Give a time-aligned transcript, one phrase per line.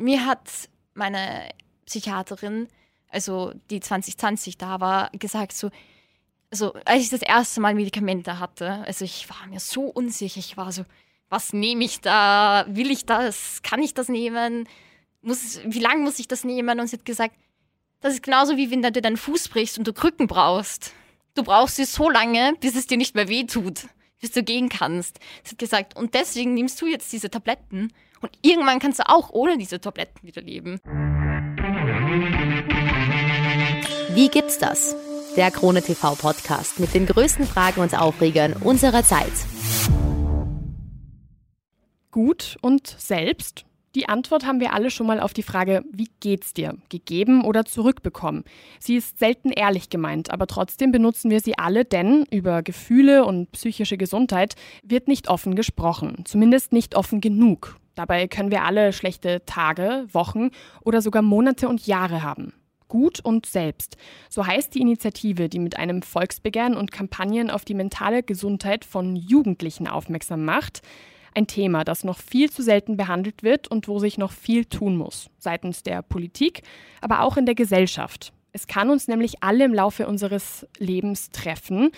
[0.00, 1.50] mir hat meine
[1.86, 2.68] Psychiaterin,
[3.08, 5.70] also die 2020 da war, gesagt so,
[6.50, 10.56] also als ich das erste Mal Medikamente hatte, also ich war mir so unsicher, ich
[10.56, 10.84] war so,
[11.28, 12.64] was nehme ich da?
[12.68, 13.62] Will ich das?
[13.62, 14.68] Kann ich das nehmen?
[15.22, 16.80] Muss, wie lange muss ich das nehmen?
[16.80, 17.36] Und sie hat gesagt,
[18.00, 20.92] das ist genauso wie wenn du deinen Fuß brichst und du Krücken brauchst.
[21.34, 23.86] Du brauchst sie so lange, bis es dir nicht mehr weh tut,
[24.20, 25.20] bis du gehen kannst.
[25.44, 29.30] Sie hat gesagt, und deswegen nimmst du jetzt diese Tabletten und irgendwann kannst du auch
[29.30, 30.80] ohne diese Tabletten wieder leben.
[34.14, 34.96] Wie gibt's das?
[35.36, 39.32] Der Krone TV Podcast mit den größten Fragen und Aufregern unserer Zeit.
[42.10, 43.64] Gut und selbst?
[43.96, 46.76] Die Antwort haben wir alle schon mal auf die Frage, wie geht's dir?
[46.90, 48.44] Gegeben oder zurückbekommen?
[48.78, 53.50] Sie ist selten ehrlich gemeint, aber trotzdem benutzen wir sie alle, denn über Gefühle und
[53.50, 57.80] psychische Gesundheit wird nicht offen gesprochen, zumindest nicht offen genug.
[57.94, 60.50] Dabei können wir alle schlechte Tage, Wochen
[60.82, 62.52] oder sogar Monate und Jahre haben.
[62.88, 63.96] Gut und selbst.
[64.28, 69.14] So heißt die Initiative, die mit einem Volksbegehren und Kampagnen auf die mentale Gesundheit von
[69.14, 70.82] Jugendlichen aufmerksam macht.
[71.34, 74.96] Ein Thema, das noch viel zu selten behandelt wird und wo sich noch viel tun
[74.96, 75.30] muss.
[75.38, 76.62] Seitens der Politik,
[77.00, 78.32] aber auch in der Gesellschaft.
[78.52, 81.90] Es kann uns nämlich alle im Laufe unseres Lebens treffen.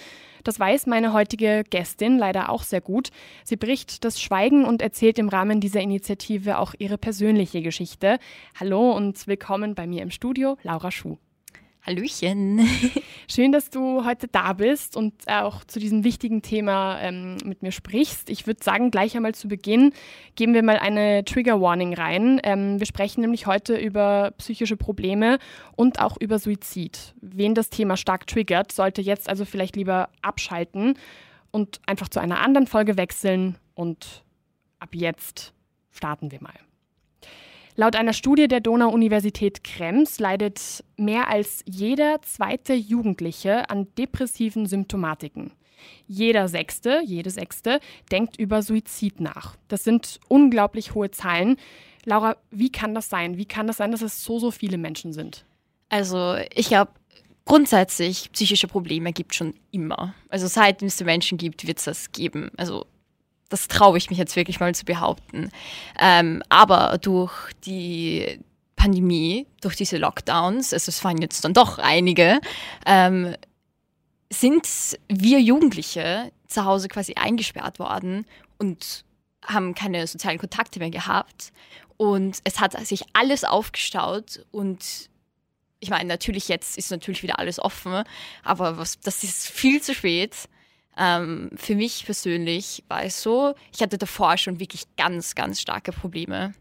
[0.45, 3.11] Das weiß meine heutige Gästin leider auch sehr gut.
[3.45, 8.19] Sie bricht das Schweigen und erzählt im Rahmen dieser Initiative auch ihre persönliche Geschichte.
[8.58, 11.17] Hallo und willkommen bei mir im Studio, Laura Schuh.
[11.85, 12.65] Hallöchen.
[13.29, 17.73] Schön, dass du heute da bist und auch zu diesem wichtigen Thema ähm, mit mir
[17.73, 18.31] sprichst.
[18.31, 19.93] Ich würde sagen, gleich einmal zu Beginn
[20.37, 22.41] geben wir mal eine Trigger Warning rein.
[22.45, 25.41] Ähm, wir sprechen nämlich heute über psychische Probleme
[25.75, 27.15] und auch über Suizid.
[27.21, 30.95] Wen das Thema stark triggert, sollte jetzt also vielleicht lieber abschalten
[31.51, 33.59] und einfach zu einer anderen Folge wechseln.
[33.75, 34.23] Und
[34.79, 35.53] ab jetzt
[35.91, 36.55] starten wir mal.
[37.75, 45.53] Laut einer Studie der Donau-Universität Krems leidet mehr als jeder zweite Jugendliche an depressiven Symptomatiken.
[46.07, 47.80] Jeder Sechste, jede Sechste
[48.11, 49.57] denkt über Suizid nach.
[49.69, 51.57] Das sind unglaublich hohe Zahlen.
[52.05, 53.39] Laura, wie kann das sein?
[53.39, 55.45] Wie kann das sein, dass es so, so viele Menschen sind?
[55.89, 56.92] Also ich glaube,
[57.47, 60.14] grundsätzlich psychische Probleme gibt es schon immer.
[60.29, 62.51] Also seit es Menschen gibt, wird es das geben.
[62.57, 62.86] Also
[63.52, 65.51] das traue ich mich jetzt wirklich mal zu behaupten.
[66.01, 67.33] Ähm, aber durch
[67.64, 68.40] die
[68.77, 72.41] Pandemie, durch diese Lockdowns, also es waren jetzt dann doch einige,
[72.86, 73.36] ähm,
[74.30, 74.67] sind
[75.08, 78.27] wir Jugendliche zu Hause quasi eingesperrt worden
[78.58, 79.05] und
[79.45, 81.52] haben keine sozialen Kontakte mehr gehabt.
[81.96, 85.11] Und es hat sich alles aufgestaut und
[85.79, 88.05] ich meine, natürlich jetzt ist natürlich wieder alles offen,
[88.45, 90.48] aber was, das ist viel zu spät.
[90.97, 95.92] Ähm, für mich persönlich war es so, ich hatte davor schon wirklich ganz, ganz starke
[95.92, 96.53] Probleme.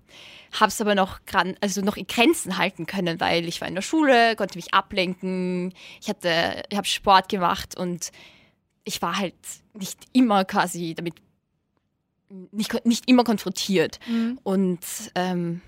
[0.54, 1.20] Habe es aber noch,
[1.62, 5.74] also noch in Grenzen halten können, weil ich war in der Schule, konnte mich ablenken,
[6.02, 8.12] ich, hatte, ich habe Sport gemacht und
[8.84, 9.36] ich war halt
[9.74, 11.16] nicht immer quasi damit,
[12.52, 14.00] nicht, nicht immer konfrontiert.
[14.08, 14.40] Mhm.
[14.44, 14.80] Und
[15.16, 15.62] ähm,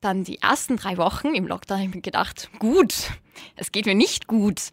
[0.00, 2.94] dann die ersten drei Wochen im Lockdown habe ich mir gedacht, gut,
[3.56, 4.70] es geht mir nicht gut.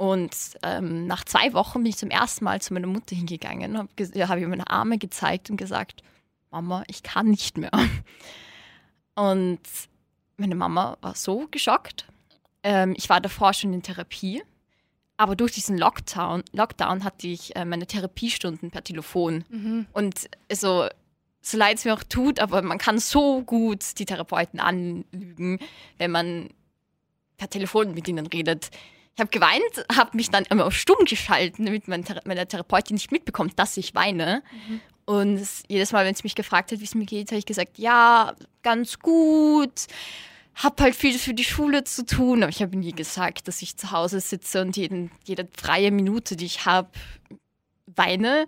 [0.00, 3.90] Und ähm, nach zwei Wochen bin ich zum ersten Mal zu meiner Mutter hingegangen, habe
[3.98, 6.02] hab ihr meine Arme gezeigt und gesagt,
[6.50, 7.70] Mama, ich kann nicht mehr.
[9.14, 9.60] Und
[10.38, 12.06] meine Mama war so geschockt.
[12.62, 14.42] Ähm, ich war davor schon in Therapie,
[15.18, 19.44] aber durch diesen Lockdown, Lockdown hatte ich äh, meine Therapiestunden per Telefon.
[19.50, 19.86] Mhm.
[19.92, 20.88] Und also,
[21.42, 25.58] so leid es mir auch tut, aber man kann so gut die Therapeuten anlügen,
[25.98, 26.48] wenn man
[27.36, 28.70] per Telefon mit ihnen redet.
[29.16, 32.94] Ich habe geweint, habe mich dann immer auf stumm geschalten, damit meine, Thera meine Therapeutin
[32.94, 34.42] nicht mitbekommt, dass ich weine.
[34.68, 34.80] Mhm.
[35.04, 37.78] Und jedes Mal, wenn sie mich gefragt hat, wie es mir geht, habe ich gesagt,
[37.78, 39.86] ja, ganz gut.
[40.54, 43.76] Hab halt viel für die Schule zu tun, aber ich habe nie gesagt, dass ich
[43.76, 46.90] zu Hause sitze und jeden, jede freie Minute, die ich habe,
[47.86, 48.46] weine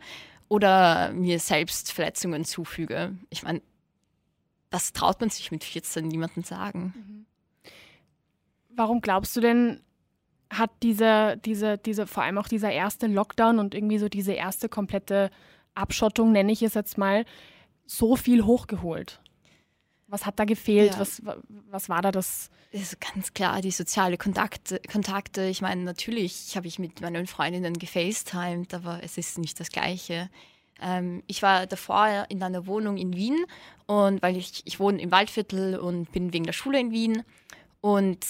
[0.49, 3.17] oder mir selbst Verletzungen zufüge.
[3.31, 3.63] Ich meine,
[4.71, 6.95] das traut man sich mit 14 niemandem sagen.
[6.95, 7.27] Mhm.
[8.71, 9.81] Warum glaubst du denn,
[10.53, 14.69] hat diese, diese, diese, vor allem auch dieser erste Lockdown und irgendwie so diese erste
[14.69, 15.31] komplette
[15.75, 17.25] Abschottung, nenne ich es jetzt mal,
[17.87, 19.21] so viel hochgeholt?
[20.07, 20.93] Was hat da gefehlt?
[20.93, 21.01] Ja.
[21.01, 21.23] Was,
[21.71, 22.51] was war da das?
[22.71, 24.81] Das ist ganz klar die soziale Kontakte.
[24.91, 25.47] Kontakte.
[25.47, 30.29] Ich meine, natürlich habe ich mit meinen Freundinnen gefacetimed, aber es ist nicht das Gleiche.
[30.83, 33.45] Ähm, ich war davor in einer Wohnung in Wien
[33.87, 37.23] und weil ich, ich wohne im Waldviertel und bin wegen der Schule in Wien.
[37.81, 38.27] Und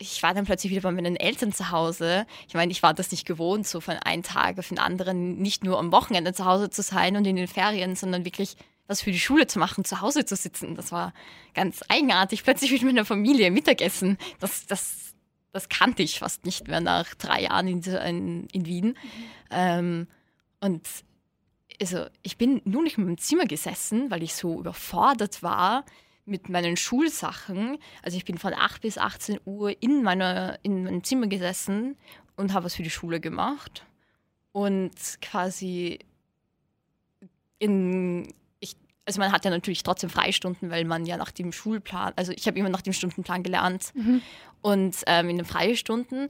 [0.00, 2.26] ich war dann plötzlich wieder bei meinen Eltern zu Hause.
[2.48, 5.62] Ich meine, ich war das nicht gewohnt, so von einem Tag auf den anderen nicht
[5.62, 8.56] nur am Wochenende zu Hause zu sein und in den Ferien, sondern wirklich
[8.86, 10.74] was für die Schule zu machen, zu Hause zu sitzen.
[10.74, 11.12] Das war
[11.54, 12.42] ganz eigenartig.
[12.42, 14.16] Plötzlich mit meiner Familie Mittagessen.
[14.40, 15.14] Das, das,
[15.52, 18.96] das kannte ich fast nicht mehr nach drei Jahren in, in, in Wien.
[19.50, 20.08] Ähm,
[20.60, 20.88] und
[21.80, 25.84] also ich bin nur nicht in meinem Zimmer gesessen, weil ich so überfordert war
[26.30, 27.78] mit meinen Schulsachen.
[28.02, 31.96] Also ich bin von 8 bis 18 Uhr in, meiner, in meinem Zimmer gesessen
[32.36, 33.84] und habe was für die Schule gemacht.
[34.52, 35.98] Und quasi
[37.58, 42.12] in, ich, also man hat ja natürlich trotzdem Freistunden, weil man ja nach dem Schulplan,
[42.16, 43.92] also ich habe immer nach dem Stundenplan gelernt.
[43.94, 44.22] Mhm.
[44.62, 46.28] Und ähm, in den Freistunden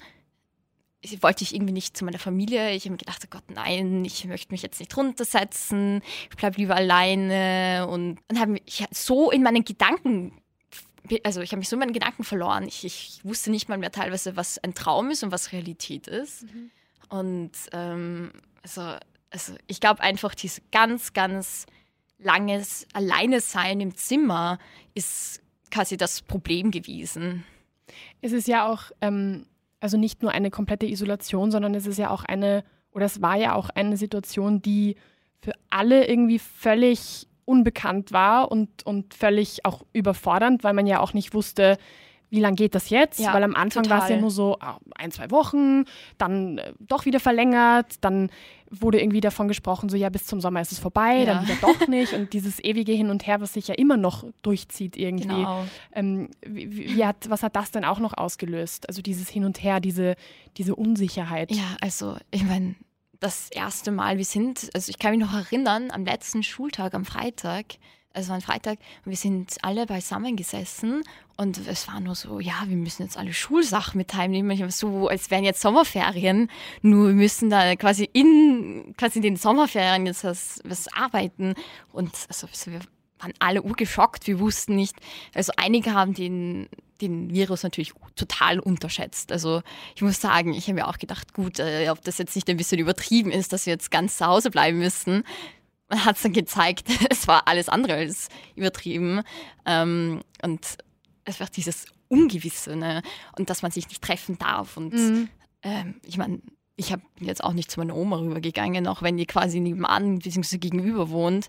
[1.20, 2.72] wollte ich irgendwie nicht zu meiner Familie.
[2.72, 6.58] Ich habe mir gedacht, oh Gott, nein, ich möchte mich jetzt nicht runtersetzen, ich bleibe
[6.58, 10.32] lieber alleine und, und habe mich so in meinen Gedanken,
[11.24, 12.66] also ich habe mich so in meinen Gedanken verloren.
[12.68, 16.42] Ich, ich, wusste nicht mal mehr teilweise, was ein Traum ist und was Realität ist.
[16.42, 16.70] Mhm.
[17.08, 18.32] Und ähm,
[18.62, 18.96] also,
[19.30, 21.66] also ich glaube einfach, dieses ganz, ganz
[22.18, 24.58] langes Alleinesein im Zimmer
[24.94, 27.44] ist quasi das Problem gewesen.
[28.20, 29.46] Es ist ja auch ähm,
[29.80, 33.36] also nicht nur eine komplette Isolation, sondern es ist ja auch eine, oder es war
[33.36, 34.96] ja auch eine Situation, die
[35.40, 41.14] für alle irgendwie völlig unbekannt war und, und völlig auch überfordernd, weil man ja auch
[41.14, 41.78] nicht wusste,
[42.30, 43.18] wie lange geht das jetzt?
[43.18, 45.84] Ja, Weil am Anfang war es ja nur so ah, ein, zwei Wochen,
[46.16, 48.30] dann äh, doch wieder verlängert, dann
[48.70, 51.24] wurde irgendwie davon gesprochen, so ja, bis zum Sommer ist es vorbei, ja.
[51.26, 52.12] dann wieder doch nicht.
[52.12, 55.26] Und dieses ewige Hin und Her, was sich ja immer noch durchzieht irgendwie.
[55.26, 55.64] Genau.
[55.92, 58.88] Ähm, wie, wie hat, was hat das denn auch noch ausgelöst?
[58.88, 60.14] Also dieses Hin und Her, diese,
[60.56, 61.50] diese Unsicherheit.
[61.50, 62.76] Ja, also ich meine,
[63.18, 67.04] das erste Mal, wir sind, also ich kann mich noch erinnern, am letzten Schultag, am
[67.04, 67.66] Freitag,
[68.12, 71.02] es war ein Freitag, wir sind alle beisammen gesessen
[71.36, 75.30] und es war nur so, ja, wir müssen jetzt alle Schulsachen mit heimnehmen, so als
[75.30, 76.50] wären jetzt Sommerferien,
[76.82, 81.54] nur wir müssen da quasi in, quasi in den Sommerferien jetzt was, was arbeiten.
[81.92, 82.80] Und also, wir
[83.20, 84.96] waren alle urgeschockt, wir wussten nicht,
[85.34, 86.68] also einige haben den,
[87.00, 89.30] den Virus natürlich total unterschätzt.
[89.30, 89.62] Also
[89.94, 92.56] ich muss sagen, ich habe mir auch gedacht, gut, äh, ob das jetzt nicht ein
[92.56, 95.22] bisschen übertrieben ist, dass wir jetzt ganz zu Hause bleiben müssen
[95.90, 99.22] hat es dann gezeigt, es war alles andere als übertrieben.
[99.66, 100.78] Ähm, und
[101.24, 103.02] es war dieses Ungewisse ne?
[103.38, 104.76] und dass man sich nicht treffen darf.
[104.76, 105.28] Und mhm.
[105.62, 106.40] ähm, ich meine,
[106.76, 110.18] ich hab, bin jetzt auch nicht zu meiner Oma rübergegangen, auch wenn die quasi nebenan
[110.18, 110.58] bzw.
[110.58, 111.48] gegenüber wohnt.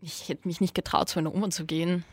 [0.00, 2.04] Ich hätte mich nicht getraut, zu meiner Oma zu gehen.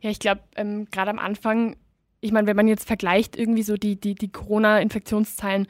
[0.00, 1.76] Ja, ich glaube, ähm, gerade am Anfang,
[2.20, 5.66] ich meine, wenn man jetzt vergleicht irgendwie so die, die, die Corona-Infektionszahlen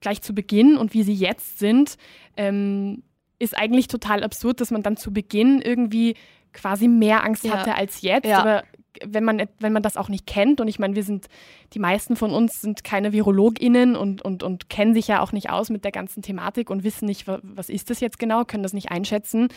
[0.00, 1.96] gleich zu Beginn und wie sie jetzt sind,
[2.36, 3.02] ähm,
[3.38, 6.14] ist eigentlich total absurd, dass man dann zu Beginn irgendwie
[6.52, 7.52] quasi mehr Angst ja.
[7.52, 8.26] hatte als jetzt.
[8.26, 8.38] Ja.
[8.38, 8.64] Aber
[9.04, 11.26] wenn man, wenn man das auch nicht kennt, und ich meine, wir sind,
[11.72, 15.50] die meisten von uns sind keine VirologInnen und, und, und kennen sich ja auch nicht
[15.50, 18.72] aus mit der ganzen Thematik und wissen nicht, was ist das jetzt genau, können das
[18.72, 19.48] nicht einschätzen.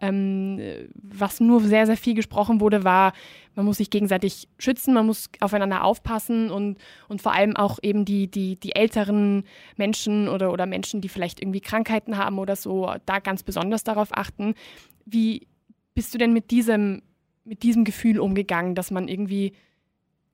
[0.00, 0.60] Ähm,
[0.94, 3.12] was nur sehr, sehr viel gesprochen wurde, war,
[3.54, 8.04] man muss sich gegenseitig schützen, man muss aufeinander aufpassen und, und vor allem auch eben
[8.04, 9.44] die, die, die älteren
[9.76, 14.16] Menschen oder, oder Menschen, die vielleicht irgendwie Krankheiten haben oder so, da ganz besonders darauf
[14.16, 14.54] achten.
[15.04, 15.46] Wie
[15.94, 17.02] bist du denn mit diesem
[17.44, 19.52] mit diesem Gefühl umgegangen, dass man irgendwie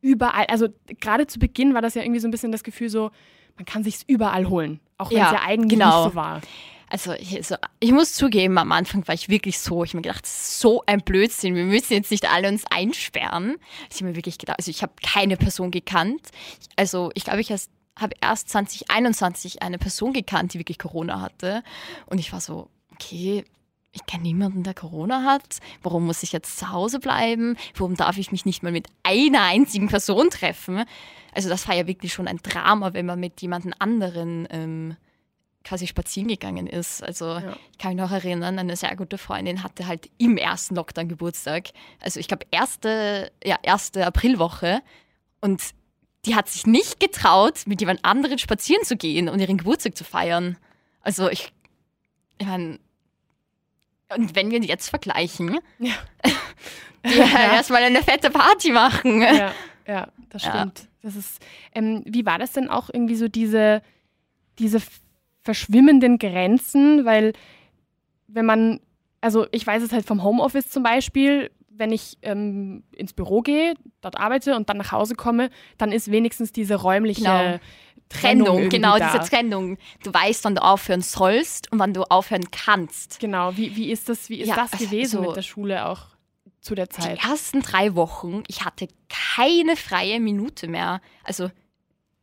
[0.00, 0.69] überall, also
[1.00, 3.11] gerade zu Beginn war das ja irgendwie so ein bisschen das Gefühl so,
[3.56, 6.05] man kann sich's überall holen, auch wenn es ja, ja, eigentlich genau.
[6.05, 6.41] nicht so war.
[6.88, 10.03] Also ich, also ich, muss zugeben, am Anfang war ich wirklich so, ich habe mir
[10.03, 13.56] gedacht, so ein Blödsinn, wir müssen jetzt nicht alle uns einsperren.
[13.91, 16.29] Ich habe mir wirklich gedacht, also ich habe keine Person gekannt.
[16.77, 21.65] Also ich glaube, ich habe erst 2021 eine Person gekannt, die wirklich Corona hatte.
[22.06, 23.44] Und ich war so, okay,
[23.96, 25.58] ich kenne niemanden, der Corona hat.
[25.82, 27.56] Warum muss ich jetzt zu Hause bleiben?
[27.74, 30.84] Warum darf ich mich nicht mal mit einer einzigen Person treffen?
[31.32, 34.96] Also das war ja wirklich schon ein Drama, wenn man mit jemandem anderen ähm,
[35.65, 37.03] quasi spazieren gegangen ist.
[37.03, 37.56] Also ja.
[37.72, 41.70] ich kann mich noch erinnern, eine sehr gute Freundin hatte halt im ersten Lockdown Geburtstag.
[42.00, 44.82] Also ich glaube erste, ja, erste Aprilwoche.
[45.41, 45.62] Und
[46.26, 50.05] die hat sich nicht getraut, mit jemand anderen spazieren zu gehen und ihren Geburtstag zu
[50.05, 50.58] feiern.
[51.00, 51.53] Also ich,
[52.38, 52.79] ich meine,
[54.15, 55.93] und wenn wir jetzt vergleichen, ja.
[57.05, 57.55] die ja.
[57.55, 59.20] erstmal eine fette Party machen.
[59.20, 59.53] Ja,
[59.86, 60.81] ja das stimmt.
[60.81, 60.86] Ja.
[61.03, 61.41] Das ist,
[61.75, 63.82] ähm, wie war das denn auch irgendwie so diese,
[64.58, 64.81] diese
[65.43, 67.05] verschwimmenden Grenzen?
[67.05, 67.32] Weil
[68.27, 68.81] wenn man,
[69.20, 73.75] also ich weiß es halt vom Homeoffice zum Beispiel, wenn ich ähm, ins Büro gehe,
[74.01, 77.58] dort arbeite und dann nach Hause komme, dann ist wenigstens diese räumliche genau.
[78.08, 79.13] Trennung, Trennung genau, da.
[79.13, 79.79] diese Trennung.
[80.03, 83.19] Du weißt, wann du aufhören sollst und wann du aufhören kannst.
[83.19, 86.06] Genau, wie, wie ist das, wie ist ja, das gewesen also, mit der Schule auch
[86.60, 87.19] zu der Zeit?
[87.19, 91.01] Die ersten drei Wochen, ich hatte keine freie Minute mehr.
[91.25, 91.51] Also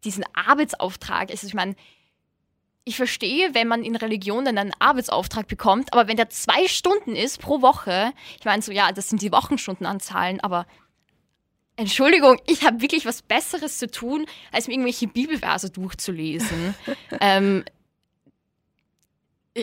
[0.04, 1.76] diesen Arbeitsauftrag, also ich meine,
[2.86, 7.16] ich verstehe, wenn man in Religion dann einen Arbeitsauftrag bekommt, aber wenn der zwei Stunden
[7.16, 10.66] ist pro Woche, ich meine so, ja, das sind die Wochenstundenanzahlen, aber
[11.76, 16.76] Entschuldigung, ich habe wirklich was Besseres zu tun, als mir irgendwelche Bibelverse durchzulesen.
[17.22, 17.64] ähm,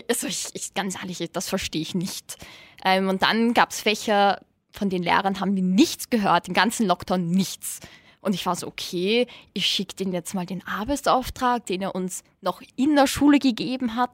[0.09, 2.37] also ich, ich, ganz ehrlich, das verstehe ich nicht.
[2.85, 4.41] Ähm, und dann gab es Fächer,
[4.73, 7.81] von den Lehrern haben wir nichts gehört, den ganzen Lockdown nichts.
[8.21, 12.23] Und ich war so, okay, ich schicke den jetzt mal den Arbeitsauftrag, den er uns
[12.43, 14.13] noch in der Schule gegeben hat.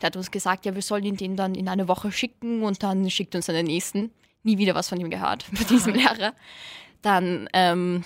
[0.00, 2.82] Der hat uns gesagt, ja, wir sollen ihn den dann in eine Woche schicken und
[2.82, 4.10] dann schickt uns dann den nächsten.
[4.42, 6.34] Nie wieder was von ihm gehört, von diesem Lehrer.
[7.04, 8.02] Dann, ähm,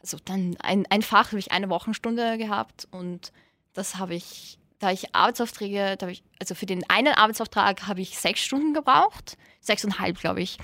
[0.00, 3.32] also dann ein, ein Fach habe ich eine Wochenstunde gehabt und
[3.72, 8.18] das habe ich, da ich Arbeitsaufträge, da ich, also für den einen Arbeitsauftrag habe ich
[8.18, 10.58] sechs Stunden gebraucht, sechseinhalb, glaube ich.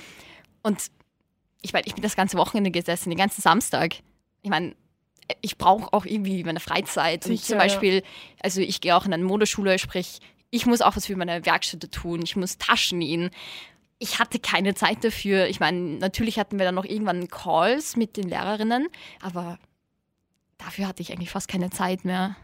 [0.65, 0.91] Und
[1.63, 3.95] ich meine, ich bin das ganze Wochenende gesessen, den ganzen Samstag.
[4.43, 4.75] Ich meine,
[5.41, 7.23] ich brauche auch irgendwie meine Freizeit.
[7.23, 8.03] Sicher, zum Beispiel,
[8.43, 10.19] also ich gehe auch in eine Modeschule, sprich,
[10.51, 12.23] ich muss auch was für meine Werkstätte tun.
[12.25, 13.31] Ich muss Taschen nähen.
[14.03, 15.47] Ich hatte keine Zeit dafür.
[15.47, 18.89] Ich meine, natürlich hatten wir dann noch irgendwann Calls mit den Lehrerinnen,
[19.21, 19.59] aber
[20.59, 22.35] dafür hatte ich eigentlich fast keine Zeit mehr.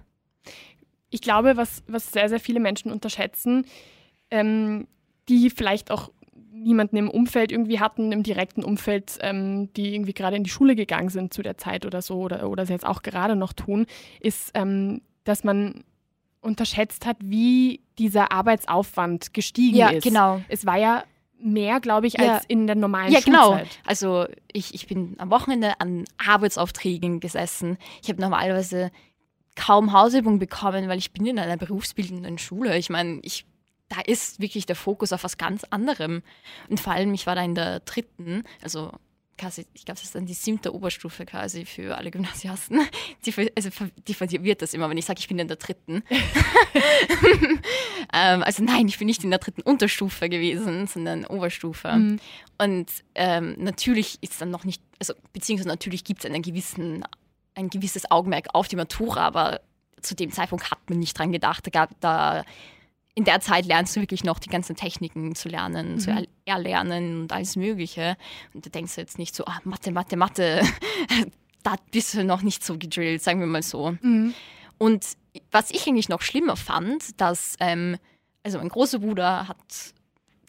[1.11, 3.65] Ich glaube, was, was sehr, sehr viele Menschen unterschätzen,
[4.31, 4.87] ähm,
[5.29, 6.11] die vielleicht auch
[6.53, 10.75] niemanden im Umfeld irgendwie hatten, im direkten Umfeld, ähm, die irgendwie gerade in die Schule
[10.75, 13.87] gegangen sind zu der Zeit oder so oder, oder sie jetzt auch gerade noch tun,
[14.21, 15.85] ist, ähm, dass man
[16.41, 20.05] unterschätzt hat, wie dieser Arbeitsaufwand gestiegen ja, ist.
[20.05, 20.43] genau.
[20.49, 21.05] Es war ja
[21.38, 22.35] mehr, glaube ich, ja.
[22.35, 23.50] als in der normalen ja, genau.
[23.50, 23.71] Schulzeit.
[23.71, 23.83] genau.
[23.85, 27.78] Also ich, ich bin am Wochenende an Arbeitsaufträgen gesessen.
[28.02, 28.90] Ich habe normalerweise
[29.55, 32.76] kaum Hausübung bekommen, weil ich bin in einer berufsbildenden Schule.
[32.76, 33.47] Ich meine, ich
[33.88, 36.23] da ist wirklich der Fokus auf was ganz anderem.
[36.69, 38.90] Und vor allem, ich war da in der dritten, also
[39.37, 42.81] quasi, ich glaube, das ist dann die siebte Oberstufe quasi für alle Gymnasiasten.
[43.25, 43.71] Die, also
[44.07, 46.02] die verwirrt das immer, wenn ich sage, ich bin in der dritten.
[48.12, 51.93] ähm, also nein, ich bin nicht in der dritten Unterstufe gewesen, sondern Oberstufe.
[51.93, 52.21] Mhm.
[52.59, 57.05] Und ähm, natürlich ist dann noch nicht, also beziehungsweise natürlich gibt es einen gewissen,
[57.55, 59.61] ein gewisses Augenmerk auf die Matura, aber
[60.00, 61.66] zu dem Zeitpunkt hat man nicht dran gedacht.
[61.66, 62.45] Da gab da
[63.16, 65.99] in der Zeit lernst du wirklich noch die ganzen Techniken zu lernen, mhm.
[65.99, 68.16] zu erlernen und alles Mögliche.
[68.52, 70.62] Und du denkst jetzt nicht so, ah, Mathe, Mathe, Mathe,
[71.62, 73.96] da bist du noch nicht so gedrillt, sagen wir mal so.
[74.02, 74.35] Mhm.
[74.76, 75.06] Und
[75.50, 77.96] was ich eigentlich noch schlimmer fand, dass, ähm,
[78.42, 79.56] also mein großer Bruder hat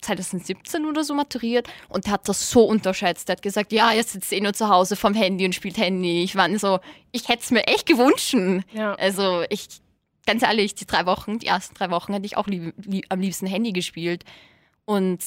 [0.02, 3.30] 2017 oder so maturiert und der hat das so unterschätzt.
[3.30, 6.22] Der hat gesagt, ja, er sitzt eh nur zu Hause vom Handy und spielt Handy.
[6.22, 6.80] Ich war so,
[7.14, 8.36] ich hätte es mir echt gewünscht.
[8.74, 8.94] Ja.
[8.96, 9.68] Also ich
[10.28, 13.20] ganz ehrlich, die drei Wochen, die ersten drei Wochen hätte ich auch lieb, lieb, am
[13.20, 14.26] liebsten Handy gespielt.
[14.86, 15.24] Und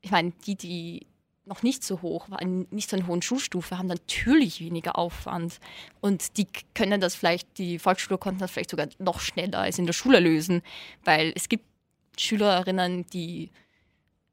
[0.00, 1.06] ich meine, die, die
[1.44, 5.58] noch nicht so hoch waren, nicht so eine hohen Schulstufe, haben natürlich weniger Aufwand.
[6.00, 9.86] Und die können das vielleicht, die Volksschule konnten das vielleicht sogar noch schneller als in
[9.86, 10.62] der Schule lösen,
[11.04, 11.64] weil es gibt
[12.16, 13.50] Schülerinnen, die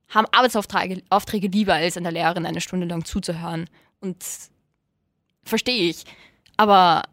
[0.07, 3.67] haben Arbeitsaufträge Aufträge lieber, als einer Lehrerin eine Stunde lang zuzuhören.
[3.99, 4.23] Und
[5.43, 6.03] verstehe ich.
[6.57, 7.03] Aber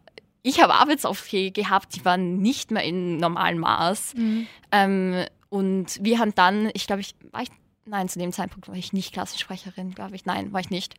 [0.41, 4.13] ich habe Arbeitsaufträge gehabt, die waren nicht mehr in normalem Maß.
[4.15, 4.47] Mhm.
[4.71, 7.49] Ähm, und wir haben dann, ich glaube, ich war ich,
[7.85, 10.25] nein, zu dem Zeitpunkt war ich nicht Klassensprecherin, glaube ich.
[10.25, 10.95] Nein, war ich nicht.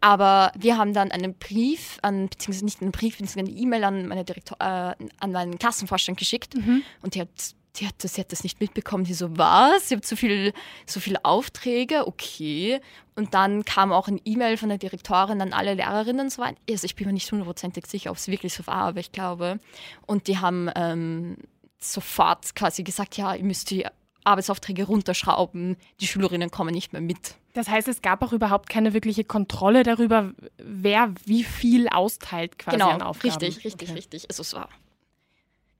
[0.00, 4.08] Aber wir haben dann einen Brief an, beziehungsweise nicht einen Brief, beziehungsweise eine E-Mail an
[4.08, 6.56] meine Direktor, äh, an meinen Klassenvorstand geschickt.
[6.56, 6.82] Mhm.
[7.00, 9.04] Und die hat die hat, das, sie hat das nicht mitbekommen.
[9.04, 9.88] Sie so, was?
[9.88, 10.52] Sie hat so viel,
[10.86, 12.80] so viele Aufträge, okay.
[13.14, 16.58] Und dann kam auch ein E-Mail von der Direktorin an alle Lehrerinnen und so weiter.
[16.68, 19.58] Also ich bin mir nicht hundertprozentig sicher, ob es wirklich so war, aber ich glaube.
[20.06, 21.36] Und die haben ähm,
[21.78, 23.86] sofort quasi gesagt, ja, ihr müsst die
[24.24, 27.36] Arbeitsaufträge runterschrauben, die Schülerinnen kommen nicht mehr mit.
[27.54, 32.76] Das heißt, es gab auch überhaupt keine wirkliche Kontrolle darüber, wer wie viel austeilt quasi
[32.76, 33.44] genau, an Aufgaben.
[33.44, 33.98] Richtig, richtig, okay.
[33.98, 34.30] richtig.
[34.30, 34.68] Also es war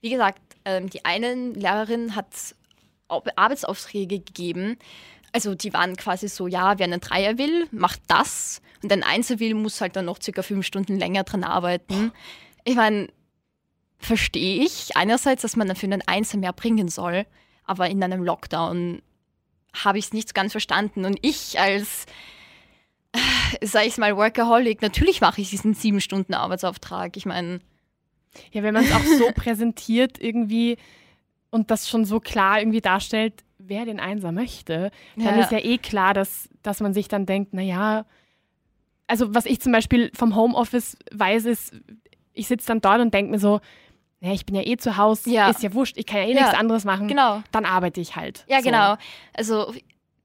[0.03, 2.27] wie gesagt, ähm, die eine Lehrerin hat
[3.09, 4.79] Arbeitsaufträge gegeben.
[5.33, 8.61] Also die waren quasi so, ja, wer einen Dreier will, macht das.
[8.83, 12.13] Und ein Einser will, muss halt dann noch circa fünf Stunden länger dran arbeiten.
[12.65, 13.09] Ich meine,
[13.99, 17.25] verstehe ich einerseits, dass man dafür einen Einser mehr bringen soll,
[17.65, 19.01] aber in einem Lockdown
[19.73, 21.05] habe ich es nicht ganz verstanden.
[21.05, 22.07] Und ich als,
[23.13, 27.17] äh, sag ich mal, Workaholic, natürlich mache ich diesen sieben Stunden Arbeitsauftrag.
[27.17, 27.61] Ich meine,
[28.53, 30.77] ja, wenn man es auch so präsentiert irgendwie
[31.51, 35.43] und das schon so klar irgendwie darstellt, wer den Einser möchte, dann ja.
[35.43, 38.07] ist ja eh klar, dass, dass man sich dann denkt, naja,
[39.07, 41.75] also was ich zum Beispiel vom Homeoffice weiß, ist,
[42.33, 43.61] ich sitze dann dort und denke mir so,
[44.21, 45.51] naja, ich bin ja eh zu Hause, ja.
[45.51, 46.43] ist ja wurscht, ich kann ja eh ja.
[46.43, 47.09] nichts anderes machen.
[47.09, 47.43] Genau.
[47.51, 48.45] Dann arbeite ich halt.
[48.49, 48.65] Ja, so.
[48.65, 48.97] genau.
[49.35, 49.75] Also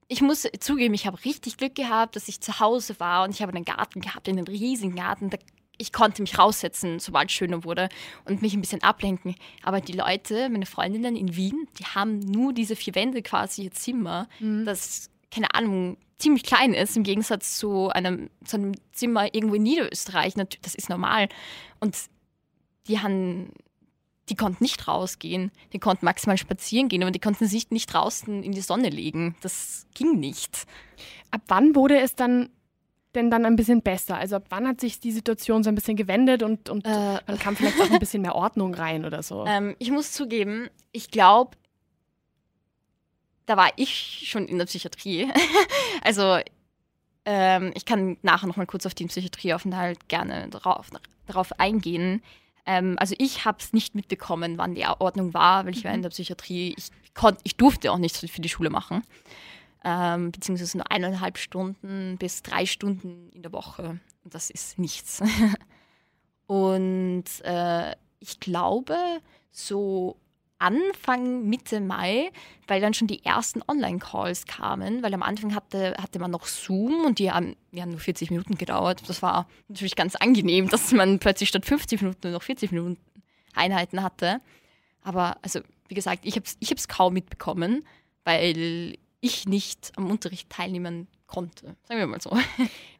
[0.07, 3.41] ich muss zugeben, ich habe richtig Glück gehabt, dass ich zu Hause war und ich
[3.41, 5.29] habe einen Garten gehabt, einen riesigen Garten.
[5.29, 5.37] Da
[5.77, 7.89] ich konnte mich raussetzen, sobald es schöner wurde
[8.25, 9.36] und mich ein bisschen ablenken.
[9.63, 13.72] Aber die Leute, meine Freundinnen in Wien, die haben nur diese vier Wände quasi ihr
[13.72, 14.65] Zimmer, mhm.
[14.65, 19.63] das, keine Ahnung, ziemlich klein ist, im Gegensatz zu einem, zu einem Zimmer irgendwo in
[19.63, 20.34] Niederösterreich.
[20.62, 21.29] Das ist normal.
[21.79, 21.96] Und
[22.88, 23.51] die haben,
[24.29, 25.51] die konnten nicht rausgehen.
[25.74, 29.36] Die konnten maximal spazieren gehen, aber die konnten sich nicht draußen in die Sonne legen.
[29.41, 30.65] Das ging nicht.
[31.29, 32.50] Ab wann wurde es dann
[33.17, 34.17] denn dann ein bisschen besser?
[34.17, 37.39] Also ab wann hat sich die Situation so ein bisschen gewendet und, und äh, man
[37.39, 39.45] kam vielleicht auch ein bisschen mehr Ordnung rein oder so?
[39.45, 41.57] Ähm, ich muss zugeben, ich glaube,
[43.45, 45.27] da war ich schon in der Psychiatrie.
[46.03, 46.39] also
[47.25, 50.89] ähm, ich kann nachher noch mal kurz auf den Psychiatrieaufenthalt gerne darauf,
[51.25, 52.21] darauf eingehen.
[52.65, 56.00] Ähm, also ich habe es nicht mitbekommen, wann die Ordnung war, weil ich war in
[56.00, 56.03] mhm.
[56.03, 56.75] der Psychiatrie.
[56.77, 59.03] Ich, konnt, ich durfte auch nichts für die Schule machen
[59.84, 64.00] ähm, beziehungsweise nur eineinhalb Stunden bis drei Stunden in der Woche.
[64.24, 65.22] Und das ist nichts.
[66.48, 68.96] Und äh, ich glaube,
[69.51, 70.17] so
[70.60, 72.31] Anfang, Mitte Mai,
[72.67, 77.05] weil dann schon die ersten Online-Calls kamen, weil am Anfang hatte, hatte man noch Zoom
[77.05, 79.03] und die haben ja, nur 40 Minuten gedauert.
[79.07, 82.98] Das war natürlich ganz angenehm, dass man plötzlich statt 50 Minuten nur noch 40 Minuten
[83.53, 84.41] Einheiten hatte.
[85.03, 87.86] Aber also, wie gesagt, ich habe es ich kaum mitbekommen,
[88.24, 91.75] weil ich nicht am Unterricht teilnehmen konnte.
[91.83, 92.38] Sagen wir mal so.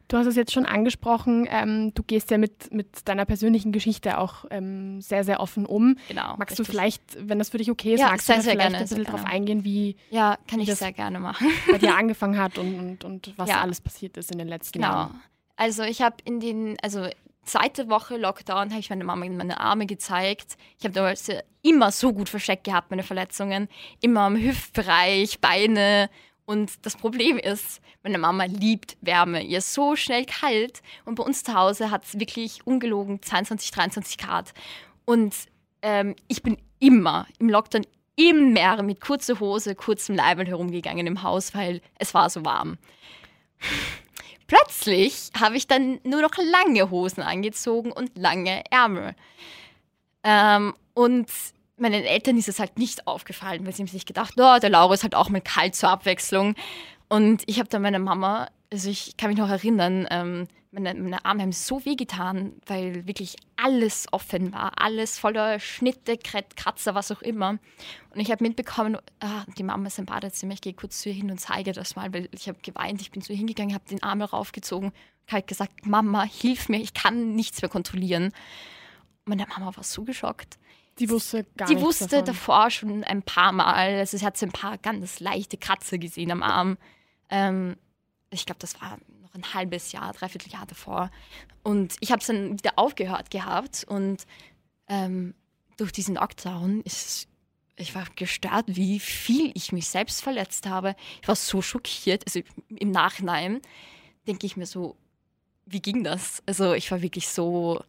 [0.08, 4.16] Du hast es jetzt schon angesprochen, ähm, du gehst ja mit, mit deiner persönlichen Geschichte
[4.16, 5.98] auch ähm, sehr, sehr offen um.
[6.08, 6.34] Genau.
[6.38, 6.56] Magst richtig.
[6.56, 8.84] du vielleicht, wenn das für dich okay ist, ja, magst sehr, du sehr vielleicht gerne,
[8.84, 11.48] ein bisschen darauf eingehen, wie ja, kann ich sehr gerne machen.
[11.70, 13.60] bei dir angefangen hat und, und, und was ja.
[13.60, 14.92] alles passiert ist in den letzten genau.
[14.92, 15.08] Jahren?
[15.10, 15.22] Genau.
[15.56, 17.06] Also ich habe in den, also
[17.44, 20.56] zweite Woche Lockdown habe ich meine Mama in meine Arme gezeigt.
[20.78, 21.28] Ich habe damals
[21.68, 23.68] immer so gut versteckt gehabt, meine Verletzungen.
[24.00, 26.08] Immer am Hüftbereich, Beine,
[26.48, 29.42] und das Problem ist, meine Mama liebt Wärme.
[29.42, 30.80] Ihr ist so schnell kalt.
[31.04, 34.54] Und bei uns zu Hause hat es wirklich ungelogen 22, 23 Grad.
[35.04, 35.34] Und
[35.82, 37.84] ähm, ich bin immer im Lockdown
[38.16, 42.78] immer mit kurzer Hose, kurzem Leibel herumgegangen im Haus, weil es war so warm.
[44.46, 49.14] Plötzlich habe ich dann nur noch lange Hosen angezogen und lange Ärmel.
[50.24, 51.28] Ähm, und
[51.80, 54.94] meinen Eltern ist es halt nicht aufgefallen, weil sie haben sich gedacht, oh, der Laura
[54.94, 56.54] ist halt auch mal kalt zur Abwechslung.
[57.08, 61.24] Und ich habe dann meiner Mama, also ich kann mich noch erinnern, ähm, meine, meine
[61.24, 67.22] Arme haben so wehgetan, weil wirklich alles offen war, alles voller Schnitte, Kratzer, was auch
[67.22, 67.58] immer.
[68.10, 71.14] Und ich habe mitbekommen, ah, die Mama ist im Badezimmer, ich gehe kurz zu ihr
[71.14, 73.88] hin und zeige das mal, weil ich habe geweint, ich bin zu ihr hingegangen, habe
[73.88, 74.92] den Arm raufgezogen,
[75.26, 78.32] habe gesagt, Mama, hilf mir, ich kann nichts mehr kontrollieren.
[79.24, 80.58] Meine Mama war so geschockt.
[80.98, 82.24] Die wusste gar Die wusste davon.
[82.24, 83.98] davor schon ein paar Mal.
[83.98, 86.78] Also sie hat so ein paar ganz leichte Kratzer gesehen am Arm.
[87.30, 87.76] Ähm,
[88.30, 91.10] ich glaube, das war noch ein halbes Jahr, dreiviertel Jahr davor.
[91.62, 93.84] Und ich habe es dann wieder aufgehört gehabt.
[93.84, 94.26] Und
[94.88, 95.34] ähm,
[95.76, 97.28] durch diesen Lockdown ist
[97.80, 100.96] ich war gestört, wie viel ich mich selbst verletzt habe.
[101.22, 102.24] Ich war so schockiert.
[102.26, 103.60] Also im Nachhinein
[104.26, 104.96] denke ich mir so,
[105.64, 106.42] wie ging das?
[106.46, 107.82] Also ich war wirklich so,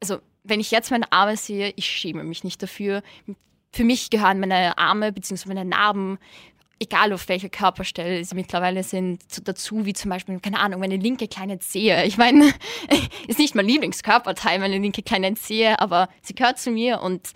[0.00, 3.02] also wenn ich jetzt meine Arme sehe, ich schäme mich nicht dafür.
[3.72, 5.48] Für mich gehören meine Arme bzw.
[5.48, 6.18] meine Narben,
[6.80, 11.28] egal auf welcher Körperstelle sie mittlerweile sind, dazu, wie zum Beispiel, keine Ahnung, meine linke
[11.28, 12.04] kleine Zehe.
[12.04, 12.52] Ich meine,
[13.28, 17.32] ist nicht mein Lieblingskörperteil, meine linke kleine Zehe, aber sie gehört zu mir und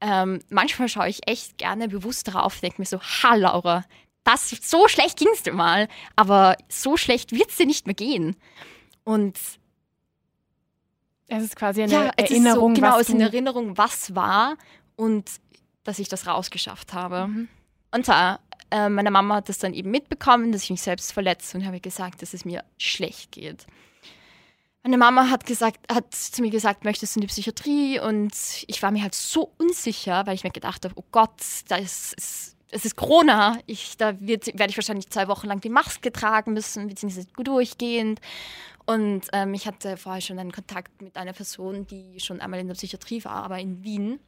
[0.00, 3.84] ähm, manchmal schaue ich echt gerne bewusst darauf, denke mir so, ha Laura,
[4.24, 7.94] das so schlecht ging es dir mal, aber so schlecht wird es dir nicht mehr
[7.94, 8.36] gehen.
[9.04, 9.38] Und
[11.38, 12.74] es ist quasi eine ja, Erinnerung.
[12.74, 14.56] So, genau, es ist eine Erinnerung, was war
[14.96, 15.30] und
[15.84, 17.26] dass ich das rausgeschafft habe.
[17.26, 17.48] Mhm.
[17.90, 18.40] Und zwar,
[18.70, 21.80] äh, meine Mama hat das dann eben mitbekommen, dass ich mich selbst verletze und habe
[21.80, 23.66] gesagt, dass es mir schlecht geht.
[24.84, 28.00] Meine Mama hat gesagt, hat zu mir gesagt, möchtest du in die Psychiatrie?
[28.00, 28.32] Und
[28.66, 32.51] ich war mir halt so unsicher, weil ich mir gedacht habe, oh Gott, das ist,
[32.72, 33.58] es ist Corona.
[33.66, 38.20] Ich, da wird, werde ich wahrscheinlich zwei Wochen lang die Maske tragen müssen, beziehungsweise durchgehend.
[38.86, 42.66] Und ähm, ich hatte vorher schon einen Kontakt mit einer Person, die schon einmal in
[42.66, 44.18] der Psychiatrie war, aber in Wien.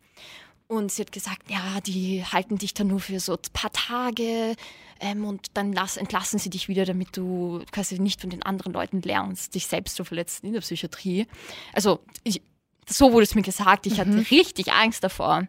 [0.67, 4.55] Und sie hat gesagt, ja, die halten dich dann nur für so ein paar Tage
[5.01, 8.73] ähm, und dann lass, entlassen sie dich wieder, damit du quasi nicht von den anderen
[8.73, 11.27] Leuten lernst, dich selbst zu verletzen in der Psychiatrie.
[11.73, 12.41] Also ich,
[12.89, 13.99] so wurde es mir gesagt, ich mhm.
[13.99, 15.47] hatte richtig Angst davor.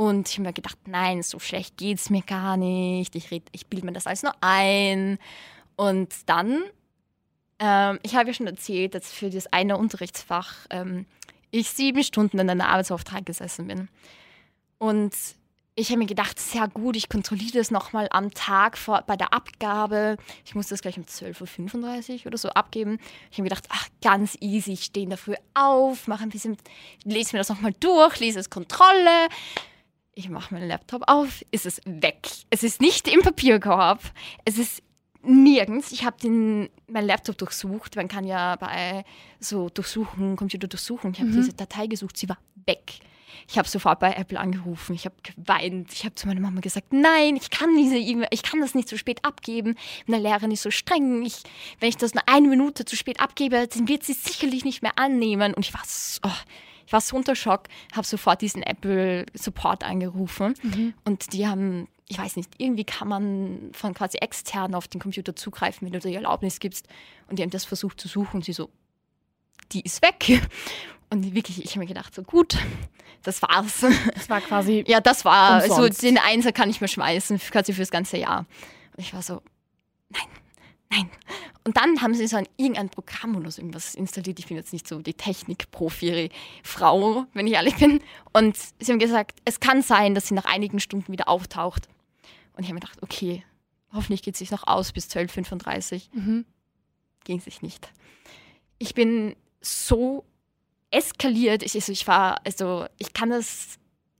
[0.00, 3.14] Und ich habe mir gedacht, nein, so schlecht geht es mir gar nicht.
[3.14, 5.18] Ich, ich bilde mir das alles nur ein.
[5.76, 6.62] Und dann
[7.60, 11.06] ähm, ich habe ja schon erzählt, dass für das eine Unterrichtsfach ähm,
[11.50, 13.88] ich sieben Stunden in einer Arbeitsauftrag gesessen bin.
[14.78, 15.14] Und
[15.74, 19.34] ich habe mir gedacht, sehr gut, ich kontrolliere das nochmal am Tag vor, bei der
[19.34, 20.16] Abgabe.
[20.44, 22.98] Ich muss das gleich um 12.35 Uhr oder so abgeben.
[23.30, 26.30] Ich habe mir gedacht, ach, ganz easy, ich stehe in der Früh auf, mache ein
[26.30, 26.56] bisschen,
[27.04, 29.28] lese mir das nochmal durch, lese es Kontrolle.
[30.14, 32.28] Ich mache meinen Laptop auf, ist es weg.
[32.50, 34.00] Es ist nicht im Papierkorb.
[34.44, 34.82] Es ist
[35.22, 35.92] nirgends.
[35.92, 37.96] Ich habe meinen Laptop durchsucht.
[37.96, 39.04] Man kann ja bei
[39.38, 41.12] so durchsuchen, Computer durchsuchen.
[41.12, 41.36] Ich habe mhm.
[41.36, 43.00] diese Datei gesucht, sie war weg.
[43.48, 46.92] Ich habe sofort bei Apple angerufen, ich habe geweint, ich habe zu meiner Mama gesagt,
[46.92, 49.76] nein, ich kann diese E-Mail, ich kann das nicht zu spät abgeben.
[50.06, 51.22] Meine Lehrerin ist so streng.
[51.24, 51.42] Ich,
[51.78, 54.98] wenn ich das nur eine Minute zu spät abgebe, dann wird sie sicherlich nicht mehr
[54.98, 55.54] annehmen.
[55.54, 56.30] Und ich war so, oh,
[56.90, 60.92] ich war so unter Schock, habe sofort diesen Apple Support angerufen mhm.
[61.04, 65.36] und die haben ich weiß nicht, irgendwie kann man von quasi extern auf den Computer
[65.36, 66.88] zugreifen, wenn du die Erlaubnis gibst.
[67.28, 68.68] Und die haben das versucht zu suchen und sie so,
[69.70, 70.42] die ist weg.
[71.10, 72.58] Und wirklich, ich habe mir gedacht, so gut,
[73.22, 73.84] das war's.
[74.14, 74.84] Das war quasi.
[74.88, 76.00] ja, das war umsonst.
[76.00, 78.40] so, den Einser kann ich mir schmeißen, quasi fürs ganze Jahr.
[78.96, 79.40] Und ich war so,
[80.08, 80.26] nein,
[80.90, 81.10] nein.
[81.70, 84.40] Und dann haben sie so ein irgendein Programm oder so irgendwas installiert.
[84.40, 88.00] Ich bin jetzt nicht so die Technik-Profi-Frau, wenn ich ehrlich bin.
[88.32, 91.88] Und sie haben gesagt, es kann sein, dass sie nach einigen Stunden wieder auftaucht.
[92.54, 93.44] Und ich habe mir gedacht, okay,
[93.92, 96.00] hoffentlich geht es sich noch aus bis 12.35 Uhr.
[96.20, 96.44] Mhm.
[97.22, 97.92] Ging sich nicht.
[98.80, 100.24] Ich bin so
[100.90, 101.62] eskaliert.
[101.62, 103.78] Ich, also ich war, also ich kann das,